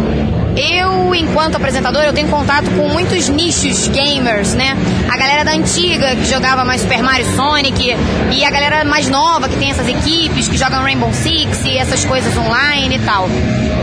eu, 0.56 1.16
enquanto 1.16 1.56
apresentador, 1.56 2.04
eu 2.04 2.14
tenho 2.14 2.28
contato 2.28 2.70
com 2.72 2.90
muitos 2.90 3.30
nichos 3.30 3.88
gamers, 3.88 4.54
né? 4.54 4.76
A 5.10 5.18
galera 5.18 5.44
da 5.44 5.52
antiga 5.52 6.16
que 6.16 6.26
jogava 6.26 6.66
mais 6.66 6.82
Super 6.82 7.02
Mario 7.02 7.26
Sonic 7.36 7.96
e 8.32 8.46
a 8.46 8.50
galera 8.50 8.84
mais 8.84 9.10
nova 9.10 9.48
que 9.48 9.56
tem 9.56 9.72
essas 9.72 9.88
equipes 9.88 10.48
que 10.48 10.58
jogam 10.58 10.82
Rainbow 10.82 11.14
Six 11.14 11.66
e 11.66 11.78
essas 11.78 12.04
coisas 12.06 12.36
online 12.38 12.96
e 12.96 13.00
tal. 13.00 13.30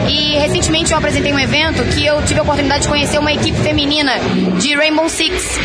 E 0.08 0.38
recentemente 0.38 0.92
eu 0.92 0.98
apresentei 0.98 1.32
um 1.32 1.38
evento 1.38 1.82
que 1.94 2.04
eu 2.04 2.22
tive 2.22 2.40
a 2.40 2.42
oportunidade 2.42 2.82
de 2.82 2.88
conhecer 2.88 3.18
uma 3.18 3.32
equipe 3.32 3.58
feminina 3.58 4.12
de 4.58 4.74
Rainbow 4.74 5.08
Six. 5.08 5.58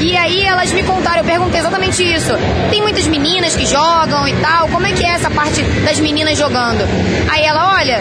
E 0.00 0.16
aí 0.16 0.42
elas 0.42 0.72
me 0.72 0.82
contaram, 0.82 1.18
eu 1.18 1.24
perguntei 1.24 1.60
exatamente 1.60 2.02
isso. 2.02 2.32
Tem 2.70 2.80
muitas 2.80 3.06
meninas 3.06 3.54
que 3.54 3.66
jogam 3.66 4.26
e 4.26 4.34
tal, 4.36 4.68
como 4.68 4.86
é 4.86 4.92
que 4.92 5.04
é 5.04 5.10
essa 5.10 5.30
parte 5.30 5.62
das 5.84 6.00
meninas 6.00 6.38
jogando? 6.38 6.82
Aí 7.30 7.44
ela, 7.44 7.74
olha, 7.76 8.00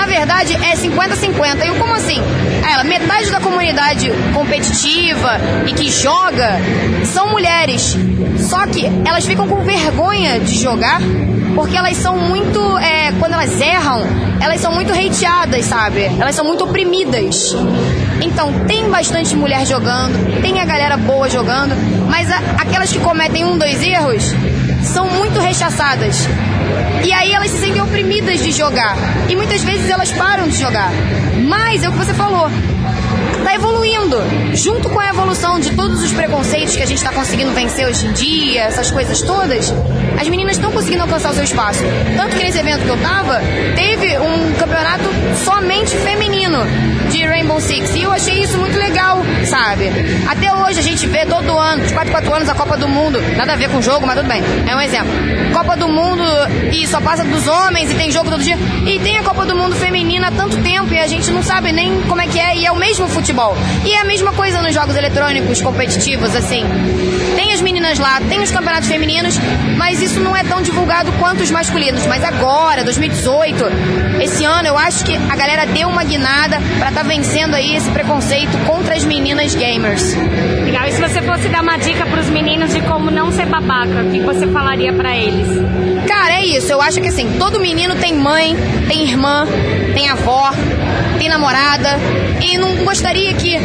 na 0.00 0.06
verdade 0.06 0.54
é 0.54 0.74
50-50. 0.74 1.66
Eu, 1.66 1.74
como 1.74 1.92
assim? 1.92 2.18
Ela, 2.66 2.84
metade 2.84 3.30
da 3.30 3.38
comunidade 3.38 4.10
competitiva 4.32 5.38
e 5.66 5.74
que 5.74 5.90
joga 5.90 6.58
são 7.04 7.28
mulheres. 7.28 7.98
Só 8.38 8.66
que 8.66 8.86
elas 9.04 9.26
ficam 9.26 9.46
com 9.46 9.60
vergonha 9.62 10.40
de 10.40 10.56
jogar 10.58 11.00
porque 11.54 11.76
elas 11.76 11.98
são 11.98 12.16
muito. 12.16 12.78
É, 12.78 13.12
quando 13.18 13.34
elas 13.34 13.60
erram, 13.60 14.02
elas 14.40 14.58
são 14.60 14.72
muito 14.72 14.90
hateadas, 14.90 15.66
sabe? 15.66 16.04
Elas 16.18 16.34
são 16.34 16.46
muito 16.46 16.64
oprimidas. 16.64 17.54
Então, 18.22 18.52
tem 18.66 18.88
bastante 18.88 19.36
mulher 19.36 19.66
jogando, 19.66 20.40
tem 20.40 20.60
a 20.60 20.64
galera 20.64 20.96
boa 20.96 21.28
jogando, 21.28 21.74
mas 22.08 22.30
a, 22.30 22.38
aquelas 22.58 22.90
que 22.90 22.98
cometem 23.00 23.44
um, 23.44 23.58
dois 23.58 23.82
erros 23.82 24.34
são 24.82 25.06
muito 25.08 25.38
rechaçadas. 25.40 26.26
E 27.04 27.12
aí 27.12 27.32
elas 27.32 27.50
se 27.50 27.58
sentem 27.58 27.82
oprimidas 27.82 28.42
de 28.42 28.52
jogar. 28.52 28.96
E 29.28 29.36
muitas 29.36 29.62
vezes 29.62 29.88
elas 29.88 30.10
param 30.12 30.48
de 30.48 30.56
jogar. 30.56 30.90
Mas 31.46 31.82
é 31.82 31.88
o 31.88 31.92
que 31.92 31.98
você 31.98 32.14
falou 32.14 32.48
está 33.50 33.54
evoluindo. 33.54 34.16
Junto 34.54 34.88
com 34.88 35.00
a 35.00 35.08
evolução 35.08 35.58
de 35.58 35.70
todos 35.72 36.02
os 36.02 36.12
preconceitos 36.12 36.76
que 36.76 36.82
a 36.82 36.86
gente 36.86 36.98
está 36.98 37.12
conseguindo 37.12 37.50
vencer 37.52 37.86
hoje 37.86 38.06
em 38.06 38.12
dia, 38.12 38.62
essas 38.62 38.90
coisas 38.90 39.22
todas, 39.22 39.72
as 40.20 40.28
meninas 40.28 40.56
estão 40.56 40.70
conseguindo 40.70 41.02
alcançar 41.02 41.30
o 41.30 41.34
seu 41.34 41.44
espaço. 41.44 41.80
Tanto 42.16 42.36
que 42.36 42.44
nesse 42.44 42.58
evento 42.58 42.82
que 42.82 42.88
eu 42.88 42.98
tava, 42.98 43.40
teve 43.74 44.18
um 44.18 44.52
campeonato 44.54 45.04
somente 45.44 45.96
feminino 45.96 46.58
de 47.10 47.24
Rainbow 47.24 47.60
Six. 47.60 47.94
E 47.96 48.02
eu 48.02 48.12
achei 48.12 48.40
isso 48.40 48.56
muito 48.58 48.78
legal, 48.78 49.18
sabe? 49.44 49.90
Até 50.28 50.54
hoje 50.54 50.78
a 50.78 50.82
gente 50.82 51.06
vê 51.06 51.26
todo 51.26 51.58
ano, 51.58 51.84
de 51.84 51.92
4 51.92 52.12
4 52.12 52.34
anos, 52.34 52.48
a 52.48 52.54
Copa 52.54 52.76
do 52.76 52.88
Mundo. 52.88 53.20
Nada 53.36 53.54
a 53.54 53.56
ver 53.56 53.68
com 53.68 53.78
o 53.78 53.82
jogo, 53.82 54.06
mas 54.06 54.16
tudo 54.16 54.28
bem. 54.28 54.42
É 54.68 54.76
um 54.76 54.80
exemplo. 54.80 55.10
Copa 55.52 55.76
do 55.76 55.88
Mundo 55.88 56.22
e 56.72 56.86
só 56.86 57.00
passa 57.00 57.24
dos 57.24 57.46
homens 57.48 57.90
e 57.90 57.94
tem 57.94 58.10
jogo 58.12 58.30
todo 58.30 58.42
dia. 58.42 58.56
E 58.86 58.98
tem 59.00 59.18
a 59.18 59.22
Copa 59.22 59.44
do 59.44 59.56
Mundo 59.56 59.74
feminina 59.74 60.28
há 60.28 60.30
tanto 60.30 60.56
tempo 60.58 60.92
e 60.92 60.98
a 60.98 61.06
gente 61.06 61.30
não 61.30 61.42
sabe 61.42 61.72
nem 61.72 62.02
como 62.02 62.20
é 62.20 62.26
que 62.26 62.38
é. 62.38 62.56
E 62.56 62.66
é 62.66 62.70
o 62.70 62.76
mesmo 62.76 63.08
futebol. 63.08 63.39
E 63.84 63.94
é 63.94 64.00
a 64.00 64.04
mesma 64.04 64.32
coisa 64.32 64.60
nos 64.60 64.74
jogos 64.74 64.94
eletrônicos 64.96 65.62
competitivos, 65.62 66.34
assim. 66.34 66.64
Tem 67.36 67.52
as 67.52 67.60
meninas 67.60 67.98
lá, 67.98 68.20
tem 68.28 68.40
os 68.42 68.50
campeonatos 68.50 68.88
femininos, 68.88 69.38
mas 69.76 70.02
isso 70.02 70.20
não 70.20 70.36
é 70.36 70.44
tão 70.44 70.60
divulgado 70.60 71.10
quanto 71.12 71.42
os 71.42 71.50
masculinos. 71.50 72.06
Mas 72.06 72.22
agora, 72.22 72.84
2018, 72.84 73.64
esse 74.20 74.44
ano, 74.44 74.68
eu 74.68 74.76
acho 74.76 75.04
que 75.04 75.16
a 75.16 75.36
galera 75.36 75.64
deu 75.66 75.88
uma 75.88 76.04
guinada 76.04 76.58
para 76.78 76.88
estar 76.90 77.02
tá 77.02 77.08
vencendo 77.08 77.54
aí 77.54 77.74
esse 77.74 77.90
preconceito 77.90 78.56
contra 78.66 78.94
as 78.94 79.04
meninas 79.04 79.54
gamers. 79.54 80.14
Legal. 80.64 80.86
E 80.86 80.92
se 80.92 81.00
você 81.00 81.22
fosse 81.22 81.48
dar 81.48 81.62
uma 81.62 81.78
dica 81.78 82.04
para 82.04 82.20
os 82.20 82.28
meninos 82.28 82.74
de 82.74 82.80
como 82.82 83.10
não 83.10 83.32
ser 83.32 83.46
babaca, 83.46 84.02
o 84.02 84.10
que 84.10 84.20
você 84.20 84.46
falaria 84.48 84.92
para 84.92 85.16
eles? 85.16 85.46
Cara, 86.06 86.34
é 86.34 86.44
isso. 86.44 86.70
Eu 86.70 86.82
acho 86.82 87.00
que 87.00 87.08
assim, 87.08 87.36
todo 87.38 87.58
menino 87.58 87.94
tem 87.96 88.14
mãe, 88.14 88.54
tem 88.86 89.04
irmã, 89.04 89.46
tem 89.94 90.08
avó, 90.08 90.52
tem 91.18 91.28
namorada 91.28 91.98
e 92.42 92.58
não 92.58 92.84
gostaria 92.84 93.32
que 93.34 93.56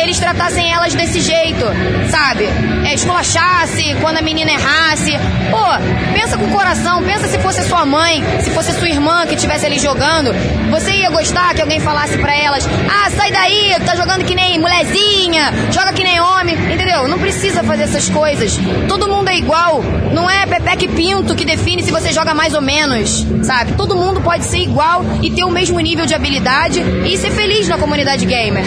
eles 0.00 0.18
tratassem 0.18 0.72
elas 0.72 0.94
desse 0.94 1.20
jeito, 1.20 1.64
sabe? 2.10 2.44
É, 2.86 2.94
esculachasse 2.94 3.94
quando 4.00 4.18
a 4.18 4.22
menina 4.22 4.50
errasse. 4.50 5.12
Pô, 5.50 6.14
pensa 6.14 6.38
com 6.38 6.44
o 6.44 6.50
coração, 6.50 7.02
pensa 7.02 7.28
se 7.28 7.38
fosse 7.38 7.62
sua 7.64 7.84
mãe, 7.84 8.22
se 8.40 8.50
fosse 8.50 8.72
sua 8.72 8.88
irmã 8.88 9.26
que 9.26 9.34
estivesse 9.34 9.66
ali 9.66 9.78
jogando. 9.78 10.32
Você 10.70 10.92
ia 10.92 11.10
gostar 11.10 11.54
que 11.54 11.62
alguém 11.62 11.80
falasse 11.80 12.16
para 12.18 12.34
elas: 12.34 12.66
ah, 12.66 13.10
sai 13.10 13.30
daí, 13.30 13.74
tá 13.84 13.94
jogando 13.94 14.24
que 14.24 14.34
nem 14.34 14.58
mulherzinha, 14.58 15.52
joga 15.70 15.92
que 15.92 16.04
nem 16.04 16.20
homem, 16.20 16.54
entendeu? 16.72 17.06
Não 17.06 17.18
precisa 17.18 17.62
fazer 17.62 17.84
essas 17.84 18.08
coisas. 18.08 18.58
Todo 18.88 19.08
mundo 19.08 19.28
é 19.28 19.36
igual. 19.36 19.82
Não 20.12 20.28
é 20.28 20.46
Pepe 20.46 20.88
Pinto 20.88 21.34
que 21.34 21.44
define 21.44 21.82
se 21.82 21.90
você 21.90 22.12
joga 22.12 22.34
mais 22.34 22.54
ou 22.54 22.60
menos, 22.60 23.26
sabe? 23.42 23.72
Todo 23.72 23.96
mundo 23.96 24.20
pode 24.20 24.44
ser 24.44 24.58
igual 24.58 25.04
e 25.22 25.30
ter 25.30 25.44
o 25.44 25.50
mesmo 25.50 25.78
nível 25.78 26.06
de 26.06 26.14
habilidade 26.14 26.80
e 27.04 27.16
ser 27.16 27.30
feliz 27.30 27.68
na 27.68 27.76
comunidade 27.76 28.24
gamer. 28.24 28.64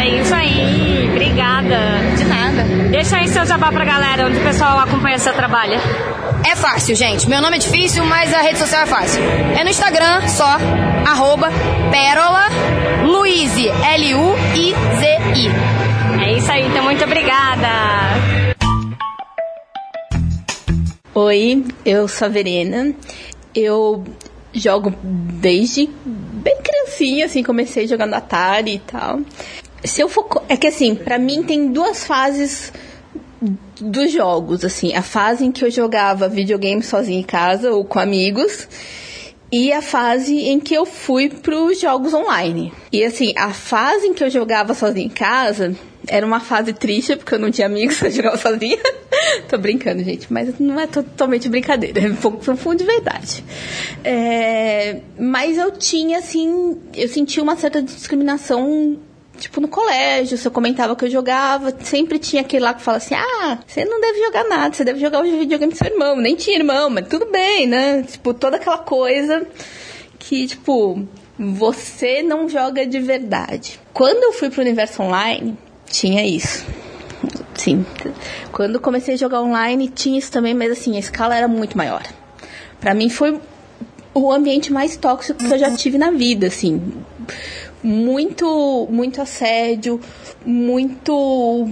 É 0.00 0.20
isso 0.20 0.34
aí, 0.34 1.08
obrigada. 1.10 1.76
De 2.16 2.24
nada. 2.24 2.62
Deixa 2.90 3.16
aí 3.16 3.28
seu 3.28 3.44
jabá 3.44 3.70
pra 3.72 3.84
galera, 3.84 4.26
onde 4.26 4.38
o 4.38 4.42
pessoal 4.42 4.78
acompanha 4.78 5.18
seu 5.18 5.32
trabalho. 5.32 5.78
É 6.48 6.54
fácil, 6.54 6.94
gente. 6.94 7.28
Meu 7.28 7.42
nome 7.42 7.56
é 7.56 7.58
difícil, 7.58 8.04
mas 8.04 8.32
a 8.32 8.40
rede 8.40 8.58
social 8.58 8.82
é 8.82 8.86
fácil. 8.86 9.22
É 9.58 9.64
no 9.64 9.70
Instagram, 9.70 10.26
só, 10.28 10.56
arroba 11.06 11.48
Pérola 11.90 12.46
Luizy, 13.04 13.68
L-U-I-Z-I. 13.68 15.48
É 16.24 16.32
isso 16.36 16.50
aí, 16.50 16.66
então 16.66 16.84
muito 16.84 17.02
obrigada. 17.04 17.68
Oi, 21.14 21.64
eu 21.84 22.06
sou 22.06 22.26
a 22.26 22.28
Verena. 22.28 22.94
Eu 23.54 24.04
jogo 24.52 24.94
desde 25.02 25.88
bem 26.04 26.56
criancinha, 26.62 27.26
assim, 27.26 27.42
comecei 27.42 27.86
jogando 27.86 28.14
Atari 28.14 28.76
e 28.76 28.78
tal. 28.78 29.20
Se 29.84 30.00
eu 30.00 30.08
for. 30.08 30.42
É 30.48 30.56
que 30.56 30.66
assim, 30.66 30.94
pra 30.94 31.18
mim 31.18 31.42
tem 31.42 31.72
duas 31.72 32.04
fases 32.04 32.72
dos 33.80 34.10
jogos, 34.12 34.64
assim. 34.64 34.94
A 34.94 35.02
fase 35.02 35.44
em 35.44 35.52
que 35.52 35.64
eu 35.64 35.70
jogava 35.70 36.28
videogame 36.28 36.82
sozinha 36.82 37.20
em 37.20 37.24
casa 37.24 37.70
ou 37.70 37.84
com 37.84 37.98
amigos. 37.98 38.68
E 39.50 39.72
a 39.72 39.80
fase 39.80 40.34
em 40.34 40.60
que 40.60 40.74
eu 40.74 40.84
fui 40.84 41.30
pros 41.30 41.80
jogos 41.80 42.12
online. 42.12 42.72
E 42.92 43.02
assim, 43.02 43.32
a 43.34 43.50
fase 43.50 44.06
em 44.06 44.12
que 44.12 44.22
eu 44.22 44.28
jogava 44.28 44.74
sozinha 44.74 45.06
em 45.06 45.10
casa 45.10 45.74
era 46.06 46.26
uma 46.26 46.40
fase 46.40 46.72
triste, 46.72 47.16
porque 47.16 47.34
eu 47.34 47.38
não 47.38 47.50
tinha 47.50 47.66
amigos, 47.66 48.00
eu 48.02 48.10
jogava 48.12 48.36
sozinha. 48.36 48.78
Tô 49.48 49.56
brincando, 49.56 50.02
gente, 50.02 50.30
mas 50.32 50.58
não 50.58 50.78
é 50.78 50.86
totalmente 50.86 51.48
brincadeira, 51.48 52.00
é 52.04 52.10
um 52.10 52.16
pouco 52.16 52.38
profundo 52.38 52.78
de 52.78 52.84
verdade. 52.84 53.44
É, 54.04 55.00
mas 55.18 55.56
eu 55.56 55.70
tinha, 55.70 56.18
assim, 56.18 56.78
eu 56.94 57.08
sentia 57.08 57.42
uma 57.42 57.56
certa 57.56 57.82
discriminação 57.82 58.98
tipo, 59.38 59.60
no 59.60 59.68
colégio, 59.68 60.36
se 60.36 60.46
eu 60.46 60.52
comentava 60.52 60.94
que 60.94 61.04
eu 61.04 61.10
jogava, 61.10 61.74
sempre 61.82 62.18
tinha 62.18 62.42
aquele 62.42 62.64
lá 62.64 62.74
que 62.74 62.82
fala 62.82 62.98
assim, 62.98 63.14
ah, 63.14 63.58
você 63.66 63.84
não 63.84 64.00
deve 64.00 64.18
jogar 64.24 64.44
nada, 64.44 64.74
você 64.74 64.84
deve 64.84 65.00
jogar 65.00 65.20
o 65.20 65.22
videogame 65.22 65.72
do 65.72 65.78
seu 65.78 65.86
irmão. 65.86 66.16
Nem 66.16 66.34
tinha 66.34 66.56
irmão, 66.56 66.90
mas 66.90 67.06
tudo 67.08 67.26
bem, 67.26 67.66
né? 67.66 68.02
Tipo, 68.02 68.34
toda 68.34 68.56
aquela 68.56 68.78
coisa 68.78 69.46
que, 70.18 70.46
tipo, 70.46 71.06
você 71.38 72.22
não 72.22 72.48
joga 72.48 72.84
de 72.84 72.98
verdade. 72.98 73.80
Quando 73.92 74.24
eu 74.24 74.32
fui 74.32 74.50
pro 74.50 74.60
universo 74.60 75.02
online, 75.02 75.56
tinha 75.90 76.26
isso. 76.26 76.66
Sim. 77.54 77.84
Quando 78.52 78.80
comecei 78.80 79.14
a 79.14 79.16
jogar 79.16 79.40
online, 79.40 79.88
tinha 79.88 80.18
isso 80.18 80.30
também, 80.30 80.54
mas 80.54 80.72
assim, 80.72 80.96
a 80.96 81.00
escala 81.00 81.36
era 81.36 81.48
muito 81.48 81.76
maior. 81.76 82.02
Para 82.80 82.94
mim 82.94 83.08
foi 83.08 83.40
o 84.14 84.32
ambiente 84.32 84.72
mais 84.72 84.96
tóxico 84.96 85.38
que 85.38 85.52
eu 85.52 85.58
já 85.58 85.70
tive 85.70 85.98
na 85.98 86.10
vida, 86.10 86.48
assim 86.48 86.80
muito 87.82 88.88
muito 88.90 89.20
assédio, 89.20 90.00
muito 90.44 91.68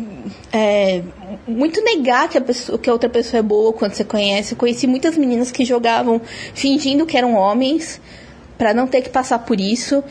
é, 0.53 1.03
muito 1.47 1.83
negar 1.83 2.29
que 2.29 2.38
a, 2.38 2.40
pessoa, 2.40 2.79
que 2.79 2.88
a 2.88 2.92
outra 2.92 3.09
pessoa 3.09 3.40
é 3.40 3.42
boa 3.42 3.73
quando 3.73 3.95
você 3.95 4.05
conhece. 4.05 4.53
Eu 4.53 4.59
conheci 4.59 4.87
muitas 4.87 5.16
meninas 5.16 5.51
que 5.51 5.64
jogavam 5.64 6.21
fingindo 6.55 7.07
que 7.07 7.16
eram 7.16 7.35
homens 7.35 8.01
para 8.57 8.73
não 8.73 8.87
ter 8.87 9.03
que 9.03 9.11
passar 9.11 9.40
por 9.40 9.61
isso 9.61 10.03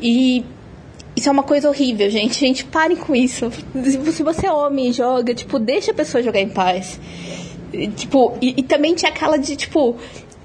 e 0.00 0.44
isso 1.16 1.28
é 1.28 1.32
uma 1.32 1.42
coisa 1.42 1.68
horrível, 1.68 2.08
gente. 2.08 2.38
Gente, 2.38 2.64
parem 2.64 2.96
com 2.96 3.14
isso. 3.14 3.50
Se 4.12 4.22
você 4.22 4.46
é 4.46 4.52
homem 4.52 4.90
e 4.90 4.92
joga, 4.92 5.34
tipo, 5.34 5.58
deixa 5.58 5.90
a 5.90 5.94
pessoa 5.94 6.22
jogar 6.22 6.40
em 6.40 6.48
paz. 6.48 7.00
Tipo, 7.96 8.38
e, 8.40 8.54
e 8.58 8.62
também 8.62 8.94
tinha 8.94 9.10
aquela 9.10 9.36
de, 9.36 9.56
tipo, 9.56 9.96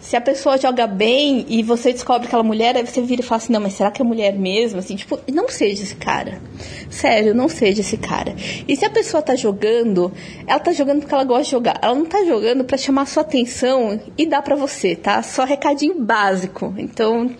se 0.03 0.17
a 0.17 0.21
pessoa 0.21 0.57
joga 0.57 0.85
bem 0.85 1.45
e 1.47 1.63
você 1.63 1.93
descobre 1.93 2.27
aquela 2.27 2.43
mulher, 2.43 2.75
aí 2.75 2.85
você 2.85 3.01
vira 3.01 3.21
e 3.21 3.23
fala 3.23 3.37
assim, 3.41 3.53
não, 3.53 3.61
mas 3.61 3.73
será 3.73 3.89
que 3.89 4.01
é 4.01 4.05
mulher 4.05 4.33
mesmo? 4.33 4.77
Assim, 4.79 4.97
tipo, 4.97 5.17
não 5.31 5.47
seja 5.47 5.81
esse 5.81 5.95
cara. 5.95 6.41
Sério, 6.89 7.33
não 7.33 7.47
seja 7.47 7.79
esse 7.79 7.95
cara. 7.95 8.35
E 8.67 8.75
se 8.75 8.83
a 8.83 8.89
pessoa 8.89 9.23
tá 9.23 9.33
jogando, 9.33 10.11
ela 10.45 10.59
tá 10.59 10.73
jogando 10.73 10.99
porque 10.99 11.13
ela 11.13 11.23
gosta 11.23 11.45
de 11.45 11.51
jogar. 11.51 11.79
Ela 11.81 11.95
não 11.95 12.05
tá 12.05 12.21
jogando 12.25 12.65
para 12.65 12.77
chamar 12.77 13.05
sua 13.05 13.21
atenção 13.21 13.97
e 14.17 14.25
dar 14.25 14.41
para 14.41 14.57
você, 14.57 14.93
tá? 14.93 15.23
Só 15.23 15.45
recadinho 15.45 15.97
básico. 16.03 16.73
Então, 16.77 17.31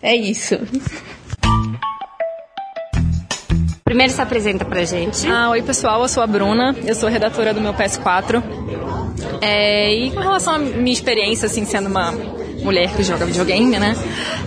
é 0.00 0.16
isso. 0.16 0.58
Primeiro 3.84 4.10
se 4.14 4.22
apresenta 4.22 4.64
pra 4.64 4.82
gente. 4.86 5.26
Ah, 5.26 5.50
oi 5.50 5.60
pessoal, 5.60 6.00
eu 6.00 6.08
sou 6.08 6.22
a 6.22 6.26
Bruna, 6.26 6.74
eu 6.86 6.94
sou 6.94 7.10
redatora 7.10 7.52
do 7.52 7.60
meu 7.60 7.74
PS4. 7.74 9.01
É, 9.42 9.92
e 9.92 10.10
com 10.12 10.20
relação 10.20 10.54
à 10.54 10.58
minha 10.58 10.92
experiência, 10.92 11.46
assim, 11.46 11.64
sendo 11.64 11.88
uma 11.88 12.12
mulher 12.62 12.94
que 12.94 13.02
joga 13.02 13.26
videogame, 13.26 13.76
né? 13.76 13.96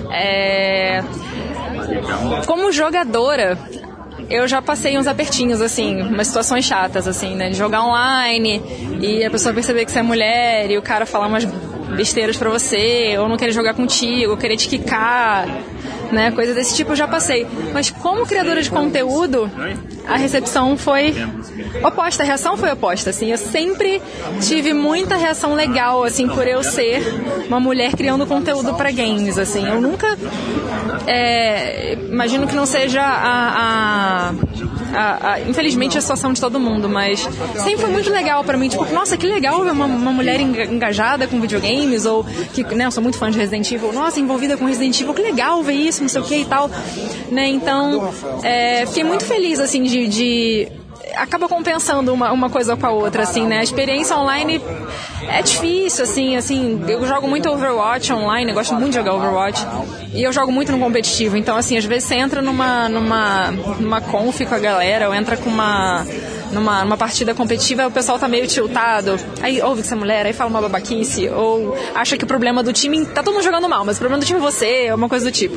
É, 0.09 1.03
como 2.45 2.71
jogadora, 2.71 3.57
eu 4.29 4.47
já 4.47 4.61
passei 4.61 4.97
uns 4.97 5.05
apertinhos, 5.05 5.61
assim, 5.61 6.01
umas 6.01 6.27
situações 6.27 6.63
chatas, 6.63 7.07
assim, 7.07 7.35
né? 7.35 7.49
De 7.49 7.57
jogar 7.57 7.83
online 7.83 8.61
e 9.01 9.23
a 9.23 9.29
pessoa 9.29 9.53
perceber 9.53 9.83
que 9.85 9.91
você 9.91 9.99
é 9.99 10.03
mulher 10.03 10.71
e 10.71 10.77
o 10.77 10.81
cara 10.81 11.05
falar 11.05 11.27
umas 11.27 11.45
besteiras 11.95 12.37
pra 12.37 12.49
você, 12.49 13.15
ou 13.17 13.27
não 13.27 13.37
querer 13.37 13.51
jogar 13.51 13.73
contigo, 13.73 14.31
ou 14.31 14.37
querer 14.37 14.57
te 14.57 14.67
quicar, 14.67 15.47
né? 16.11 16.31
Coisa 16.31 16.53
desse 16.53 16.75
tipo 16.75 16.91
eu 16.91 16.95
já 16.95 17.07
passei. 17.07 17.47
Mas 17.73 17.89
como 17.89 18.25
criadora 18.25 18.61
de 18.61 18.69
conteúdo, 18.69 19.49
a 20.07 20.15
recepção 20.17 20.77
foi 20.77 21.13
oposta, 21.83 22.23
a 22.23 22.25
reação 22.25 22.57
foi 22.57 22.71
oposta, 22.71 23.09
assim. 23.09 23.31
Eu 23.31 23.37
sempre 23.37 24.01
tive 24.41 24.73
muita 24.73 25.15
reação 25.15 25.53
legal, 25.53 26.03
assim, 26.03 26.27
por 26.27 26.47
eu 26.47 26.63
ser 26.63 27.01
uma 27.47 27.59
mulher 27.59 27.93
criando 27.95 28.25
conteúdo 28.25 28.73
para 28.73 28.91
games, 28.91 29.37
assim. 29.37 29.67
Eu 29.67 29.81
nunca 29.81 30.17
é, 31.07 31.93
imagino 31.93 32.47
que 32.47 32.55
não 32.55 32.65
seja 32.65 33.01
a, 33.01 34.29
a, 34.29 34.33
a, 34.95 35.33
a, 35.33 35.41
infelizmente 35.41 35.97
a 35.97 36.01
situação 36.01 36.33
de 36.33 36.41
todo 36.41 36.59
mundo, 36.59 36.87
mas 36.87 37.19
sempre 37.63 37.77
foi 37.77 37.89
muito 37.89 38.09
legal 38.09 38.43
para 38.43 38.57
mim, 38.57 38.69
tipo, 38.69 38.85
nossa, 38.93 39.17
que 39.17 39.27
legal 39.27 39.63
ver 39.63 39.71
uma, 39.71 39.85
uma 39.85 40.11
mulher 40.11 40.39
engajada 40.39 41.27
com 41.27 41.39
videogames 41.39 42.05
ou 42.05 42.23
que, 42.53 42.63
né, 42.75 42.85
eu 42.85 42.91
sou 42.91 43.03
muito 43.03 43.17
fã 43.17 43.29
de 43.29 43.37
Resident 43.37 43.71
Evil, 43.71 43.91
nossa, 43.93 44.19
envolvida 44.19 44.57
com 44.57 44.65
Resident 44.65 44.99
Evil, 44.99 45.13
que 45.13 45.21
legal 45.21 45.61
ver 45.63 45.73
isso, 45.73 46.01
não 46.01 46.09
sei 46.09 46.21
o 46.21 46.23
que 46.23 46.35
e 46.35 46.45
tal, 46.45 46.69
né? 47.31 47.47
Então, 47.47 48.13
é, 48.43 48.85
fiquei 48.85 49.03
muito 49.03 49.25
feliz 49.25 49.59
assim 49.59 49.83
de, 49.83 50.07
de 50.07 50.67
acaba 51.15 51.47
compensando 51.47 52.13
uma, 52.13 52.31
uma 52.31 52.49
coisa 52.49 52.75
com 52.75 52.85
a 52.85 52.91
outra, 52.91 53.23
assim, 53.23 53.45
né? 53.47 53.59
A 53.59 53.63
experiência 53.63 54.15
online 54.15 54.61
é 55.27 55.41
difícil, 55.41 56.03
assim, 56.03 56.35
assim, 56.35 56.83
eu 56.87 57.05
jogo 57.05 57.27
muito 57.27 57.49
Overwatch 57.49 58.11
online, 58.13 58.51
eu 58.51 58.55
gosto 58.55 58.73
muito 58.75 58.91
de 58.91 58.97
jogar 58.97 59.13
Overwatch, 59.13 59.65
e 60.13 60.23
eu 60.23 60.31
jogo 60.31 60.51
muito 60.51 60.71
no 60.71 60.79
competitivo, 60.79 61.37
então, 61.37 61.57
assim, 61.57 61.77
às 61.77 61.85
vezes 61.85 62.05
você 62.07 62.15
entra 62.15 62.41
numa, 62.41 62.87
numa, 62.89 63.51
numa 63.79 64.01
conf 64.01 64.41
com 64.41 64.55
a 64.55 64.59
galera, 64.59 65.07
ou 65.09 65.15
entra 65.15 65.37
com 65.37 65.49
uma 65.49 66.05
numa, 66.51 66.83
numa 66.83 66.97
partida 66.97 67.33
competitiva, 67.33 67.87
o 67.87 67.91
pessoal 67.91 68.17
tá 68.17 68.27
meio 68.27 68.47
tiltado, 68.47 69.19
aí 69.41 69.61
ouve 69.61 69.81
que 69.81 69.87
você 69.87 69.93
é 69.93 69.97
mulher, 69.97 70.25
aí 70.25 70.33
fala 70.33 70.49
uma 70.49 70.61
babaquice, 70.61 71.27
ou 71.29 71.75
acha 71.93 72.17
que 72.17 72.23
o 72.23 72.27
problema 72.27 72.63
do 72.63 72.71
time, 72.71 73.05
tá 73.05 73.21
todo 73.21 73.33
mundo 73.33 73.43
jogando 73.43 73.67
mal, 73.67 73.83
mas 73.83 73.97
o 73.97 73.99
problema 73.99 74.21
do 74.21 74.25
time 74.25 74.39
é 74.39 74.41
você, 74.41 74.85
é 74.85 74.95
uma 74.95 75.09
coisa 75.09 75.25
do 75.25 75.31
tipo. 75.31 75.55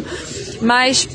Mas 0.61 1.09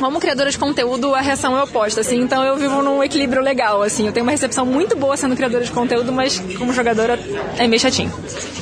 como 0.00 0.18
criadora 0.18 0.50
de 0.50 0.58
conteúdo, 0.58 1.14
a 1.14 1.20
reação 1.20 1.56
é 1.56 1.62
oposta, 1.62 2.00
assim, 2.00 2.20
então 2.20 2.42
eu 2.42 2.56
vivo 2.56 2.82
num 2.82 3.04
equilíbrio 3.04 3.42
legal, 3.42 3.82
assim, 3.82 4.06
eu 4.06 4.12
tenho 4.12 4.24
uma 4.24 4.32
recepção 4.32 4.64
muito 4.64 4.96
boa 4.96 5.14
sendo 5.14 5.36
criadora 5.36 5.62
de 5.62 5.70
conteúdo, 5.70 6.10
mas 6.10 6.42
como 6.56 6.72
jogadora 6.72 7.20
é 7.58 7.66
meio 7.66 7.78
chatinho. 7.78 8.10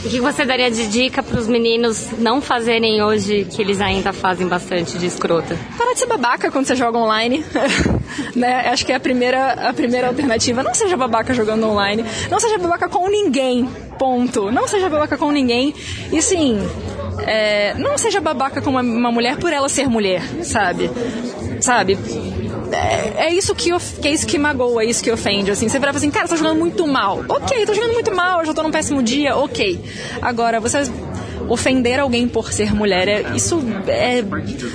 O 0.05 0.09
que 0.09 0.21
você 0.21 0.45
daria 0.45 0.69
de 0.69 0.89
dica 0.89 1.23
para 1.23 1.39
os 1.39 1.47
meninos 1.47 2.09
não 2.19 2.41
fazerem 2.41 3.03
hoje 3.03 3.45
que 3.45 3.63
eles 3.63 3.81
ainda 3.81 4.13
fazem 4.13 4.49
bastante 4.49 4.99
de 4.99 5.07
escrota? 5.07 5.57
Para 5.77 5.93
de 5.93 6.01
ser 6.01 6.07
babaca 6.07 6.51
quando 6.51 6.67
você 6.67 6.75
joga 6.75 6.99
online, 6.99 7.45
né? 8.35 8.69
Acho 8.71 8.85
que 8.85 8.93
é 8.93 8.97
a 8.97 9.01
primeira, 9.01 9.69
a 9.69 9.73
primeira 9.73 10.09
alternativa. 10.09 10.63
Não 10.63 10.75
seja 10.75 10.97
babaca 10.97 11.33
jogando 11.35 11.67
online, 11.69 12.05
não 12.31 12.41
seja 12.41 12.59
babaca 12.59 12.89
com 12.89 13.09
ninguém, 13.09 13.69
ponto. 13.99 14.51
Não 14.51 14.67
seja 14.67 14.89
babaca 14.89 15.17
com 15.17 15.31
ninguém. 15.31 15.75
E 16.13 16.23
sim, 16.23 16.61
é, 17.27 17.75
não 17.75 17.99
seja 17.99 18.21
babaca 18.21 18.61
com 18.61 18.71
uma, 18.71 18.81
uma, 18.81 19.13
mulher 19.13 19.37
por 19.37 19.53
ela 19.53 19.69
ser 19.69 19.89
mulher, 19.89 20.23
sabe? 20.43 20.91
Sabe? 21.61 21.99
É, 22.73 23.27
é 23.27 23.35
isso 23.35 23.55
que, 23.55 23.73
of, 23.73 24.01
que 24.01 24.09
é 24.09 24.11
isso 24.13 24.27
que 24.27 24.39
magoa, 24.39 24.83
é 24.83 24.87
isso 24.87 25.03
que 25.03 25.11
ofende, 25.11 25.51
assim. 25.51 25.69
Você 25.69 25.79
vai 25.79 25.91
assim, 25.91 26.11
cara, 26.11 26.27
você 26.27 26.35
tá 26.35 26.39
jogando 26.39 26.59
muito 26.59 26.87
mal. 26.87 27.25
Ok, 27.29 27.67
tô 27.67 27.75
jogando 27.75 27.93
muito 27.95 28.15
mal, 28.15 28.45
já 28.45 28.55
tô 28.55 28.63
num 28.63 28.71
péssimo 28.71 29.03
dia, 29.03 29.37
ok. 29.37 29.81
Agora, 30.21 30.61
você 30.61 30.83
ofender 31.49 31.99
alguém 31.99 32.29
por 32.29 32.53
ser 32.53 32.75
mulher, 32.75 33.09
é, 33.09 33.25
isso 33.35 33.61
é... 33.87 34.23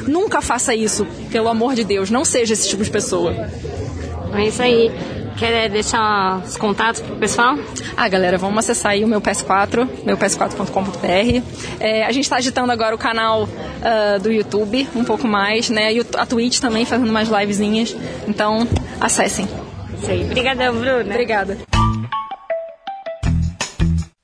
Nunca 0.07 0.41
faça 0.41 0.75
isso, 0.75 1.05
pelo 1.31 1.47
amor 1.47 1.75
de 1.75 1.83
Deus. 1.83 2.09
Não 2.09 2.25
seja 2.25 2.53
esse 2.53 2.67
tipo 2.67 2.83
de 2.83 2.89
pessoa. 2.89 3.33
É 4.35 4.47
isso 4.47 4.61
aí. 4.61 4.91
Quer 5.37 5.69
deixar 5.69 6.39
os 6.43 6.57
contatos 6.57 7.01
pro 7.01 7.15
pessoal? 7.15 7.55
Ah, 7.97 8.07
galera, 8.07 8.37
vamos 8.37 8.59
acessar 8.59 8.91
aí 8.91 9.03
o 9.03 9.07
meu 9.07 9.21
PS4, 9.21 10.05
meu 10.05 10.17
ps4.com.br. 10.17 11.43
É, 11.79 12.05
a 12.05 12.11
gente 12.11 12.23
está 12.23 12.37
agitando 12.37 12.71
agora 12.71 12.93
o 12.95 12.97
canal 12.97 13.43
uh, 13.43 14.19
do 14.21 14.31
YouTube 14.31 14.87
um 14.95 15.03
pouco 15.03 15.27
mais, 15.27 15.69
né? 15.69 15.93
E 15.93 15.99
a 16.15 16.25
Twitch 16.25 16.59
também 16.59 16.85
fazendo 16.85 17.11
mais 17.11 17.29
livezinhas. 17.29 17.95
Então, 18.27 18.67
acessem. 19.01 19.47
Sei. 19.99 20.23
Obrigadão, 20.23 20.75
Bruna. 20.75 21.11
Obrigada. 21.11 21.57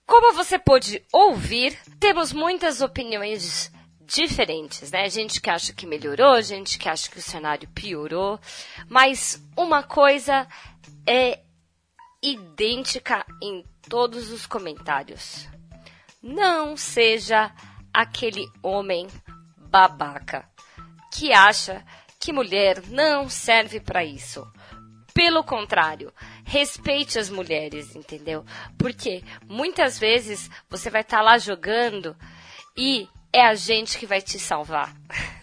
Como 0.05 0.33
você 0.33 0.59
pôde 0.59 1.01
ouvir, 1.11 1.77
temos 1.99 2.33
muitas 2.33 2.81
opiniões 2.81 3.71
diferentes, 4.09 4.91
né? 4.91 5.07
Gente 5.09 5.39
que 5.39 5.49
acha 5.49 5.71
que 5.71 5.85
melhorou, 5.85 6.41
gente 6.41 6.79
que 6.79 6.89
acha 6.89 7.09
que 7.09 7.19
o 7.19 7.21
cenário 7.21 7.69
piorou, 7.69 8.39
mas 8.87 9.41
uma 9.55 9.83
coisa 9.83 10.47
é 11.09 11.39
idêntica 12.21 13.25
em 13.41 13.65
todos 13.89 14.29
os 14.29 14.45
comentários. 14.45 15.49
Não 16.21 16.77
seja 16.77 17.51
aquele 17.91 18.45
homem 18.61 19.07
babaca 19.57 20.47
que 21.11 21.33
acha 21.33 21.83
que 22.19 22.31
mulher 22.31 22.83
não 22.89 23.27
serve 23.27 23.79
para 23.79 24.05
isso. 24.05 24.47
Pelo 25.11 25.43
contrário, 25.43 26.13
respeite 26.45 27.17
as 27.17 27.27
mulheres, 27.27 27.95
entendeu? 27.95 28.45
Porque 28.77 29.23
muitas 29.47 29.97
vezes 29.97 30.47
você 30.69 30.91
vai 30.91 31.01
estar 31.01 31.17
tá 31.17 31.23
lá 31.23 31.39
jogando 31.39 32.15
e 32.77 33.09
é 33.33 33.41
a 33.43 33.55
gente 33.55 33.97
que 33.97 34.05
vai 34.05 34.21
te 34.21 34.37
salvar. 34.37 34.95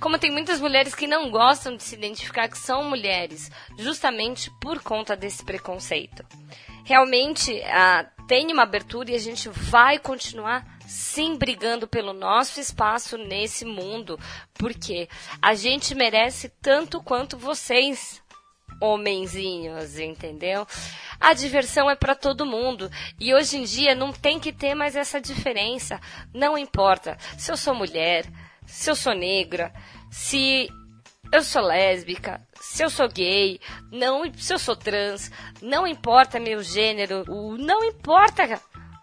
Como 0.00 0.18
tem 0.18 0.30
muitas 0.30 0.60
mulheres 0.60 0.94
que 0.94 1.06
não 1.06 1.30
gostam 1.30 1.76
de 1.76 1.82
se 1.82 1.94
identificar 1.94 2.48
que 2.48 2.58
são 2.58 2.84
mulheres, 2.84 3.50
justamente 3.78 4.50
por 4.60 4.82
conta 4.82 5.16
desse 5.16 5.44
preconceito. 5.44 6.24
Realmente, 6.84 7.60
ah, 7.64 8.06
tem 8.26 8.52
uma 8.52 8.62
abertura 8.62 9.10
e 9.10 9.14
a 9.14 9.20
gente 9.20 9.48
vai 9.48 9.98
continuar 9.98 10.64
sim 10.86 11.36
brigando 11.36 11.86
pelo 11.86 12.12
nosso 12.12 12.60
espaço 12.60 13.18
nesse 13.18 13.64
mundo, 13.64 14.18
porque 14.54 15.08
a 15.42 15.54
gente 15.54 15.94
merece 15.94 16.48
tanto 16.60 17.02
quanto 17.02 17.36
vocês, 17.36 18.22
homenzinhos, 18.80 19.98
entendeu? 19.98 20.66
A 21.18 21.32
diversão 21.32 21.90
é 21.90 21.96
para 21.96 22.14
todo 22.14 22.46
mundo 22.46 22.90
e 23.18 23.34
hoje 23.34 23.56
em 23.56 23.64
dia 23.64 23.94
não 23.94 24.12
tem 24.12 24.38
que 24.38 24.52
ter 24.52 24.74
mais 24.74 24.94
essa 24.94 25.20
diferença. 25.20 26.00
Não 26.32 26.58
importa 26.58 27.16
se 27.38 27.50
eu 27.50 27.56
sou 27.56 27.74
mulher, 27.74 28.26
se 28.66 28.90
eu 28.90 28.96
sou 28.96 29.14
negra, 29.14 29.72
se 30.10 30.68
eu 31.32 31.42
sou 31.42 31.62
lésbica, 31.62 32.40
se 32.60 32.82
eu 32.82 32.90
sou 32.90 33.08
gay, 33.08 33.60
não, 33.90 34.22
se 34.34 34.52
eu 34.52 34.58
sou 34.58 34.76
trans, 34.76 35.30
não 35.60 35.86
importa 35.86 36.40
meu 36.40 36.62
gênero, 36.62 37.24
não 37.58 37.84
importa. 37.84 38.60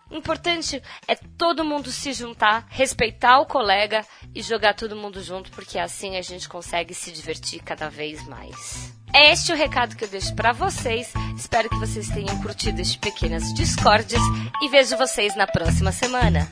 O 0.10 0.15
importante 0.15 0.82
é 1.08 1.15
todo 1.15 1.65
mundo 1.65 1.91
se 1.91 2.13
juntar, 2.13 2.67
respeitar 2.69 3.39
o 3.39 3.47
colega 3.47 4.06
e 4.34 4.43
jogar 4.43 4.76
todo 4.76 4.95
mundo 4.95 5.23
junto, 5.23 5.49
porque 5.52 5.80
assim 5.80 6.17
a 6.17 6.21
gente 6.21 6.47
consegue 6.47 6.93
se 6.93 7.12
divertir 7.12 7.63
cada 7.63 7.89
vez 7.89 8.23
mais. 8.28 8.93
É 9.12 9.32
este 9.32 9.52
o 9.52 9.56
recado 9.56 9.95
que 9.95 10.04
eu 10.04 10.08
deixo 10.08 10.36
para 10.36 10.52
vocês. 10.52 11.12
Espero 11.36 11.69
que 11.69 11.80
vocês 11.80 12.10
tenham 12.10 12.39
curtido 12.41 12.80
este 12.80 12.99
pequenas 12.99 13.54
discórdias 13.54 14.21
e 14.62 14.69
vejo 14.69 14.97
vocês 14.97 15.36
na 15.36 15.47
próxima 15.47 15.91
semana. 15.91 16.52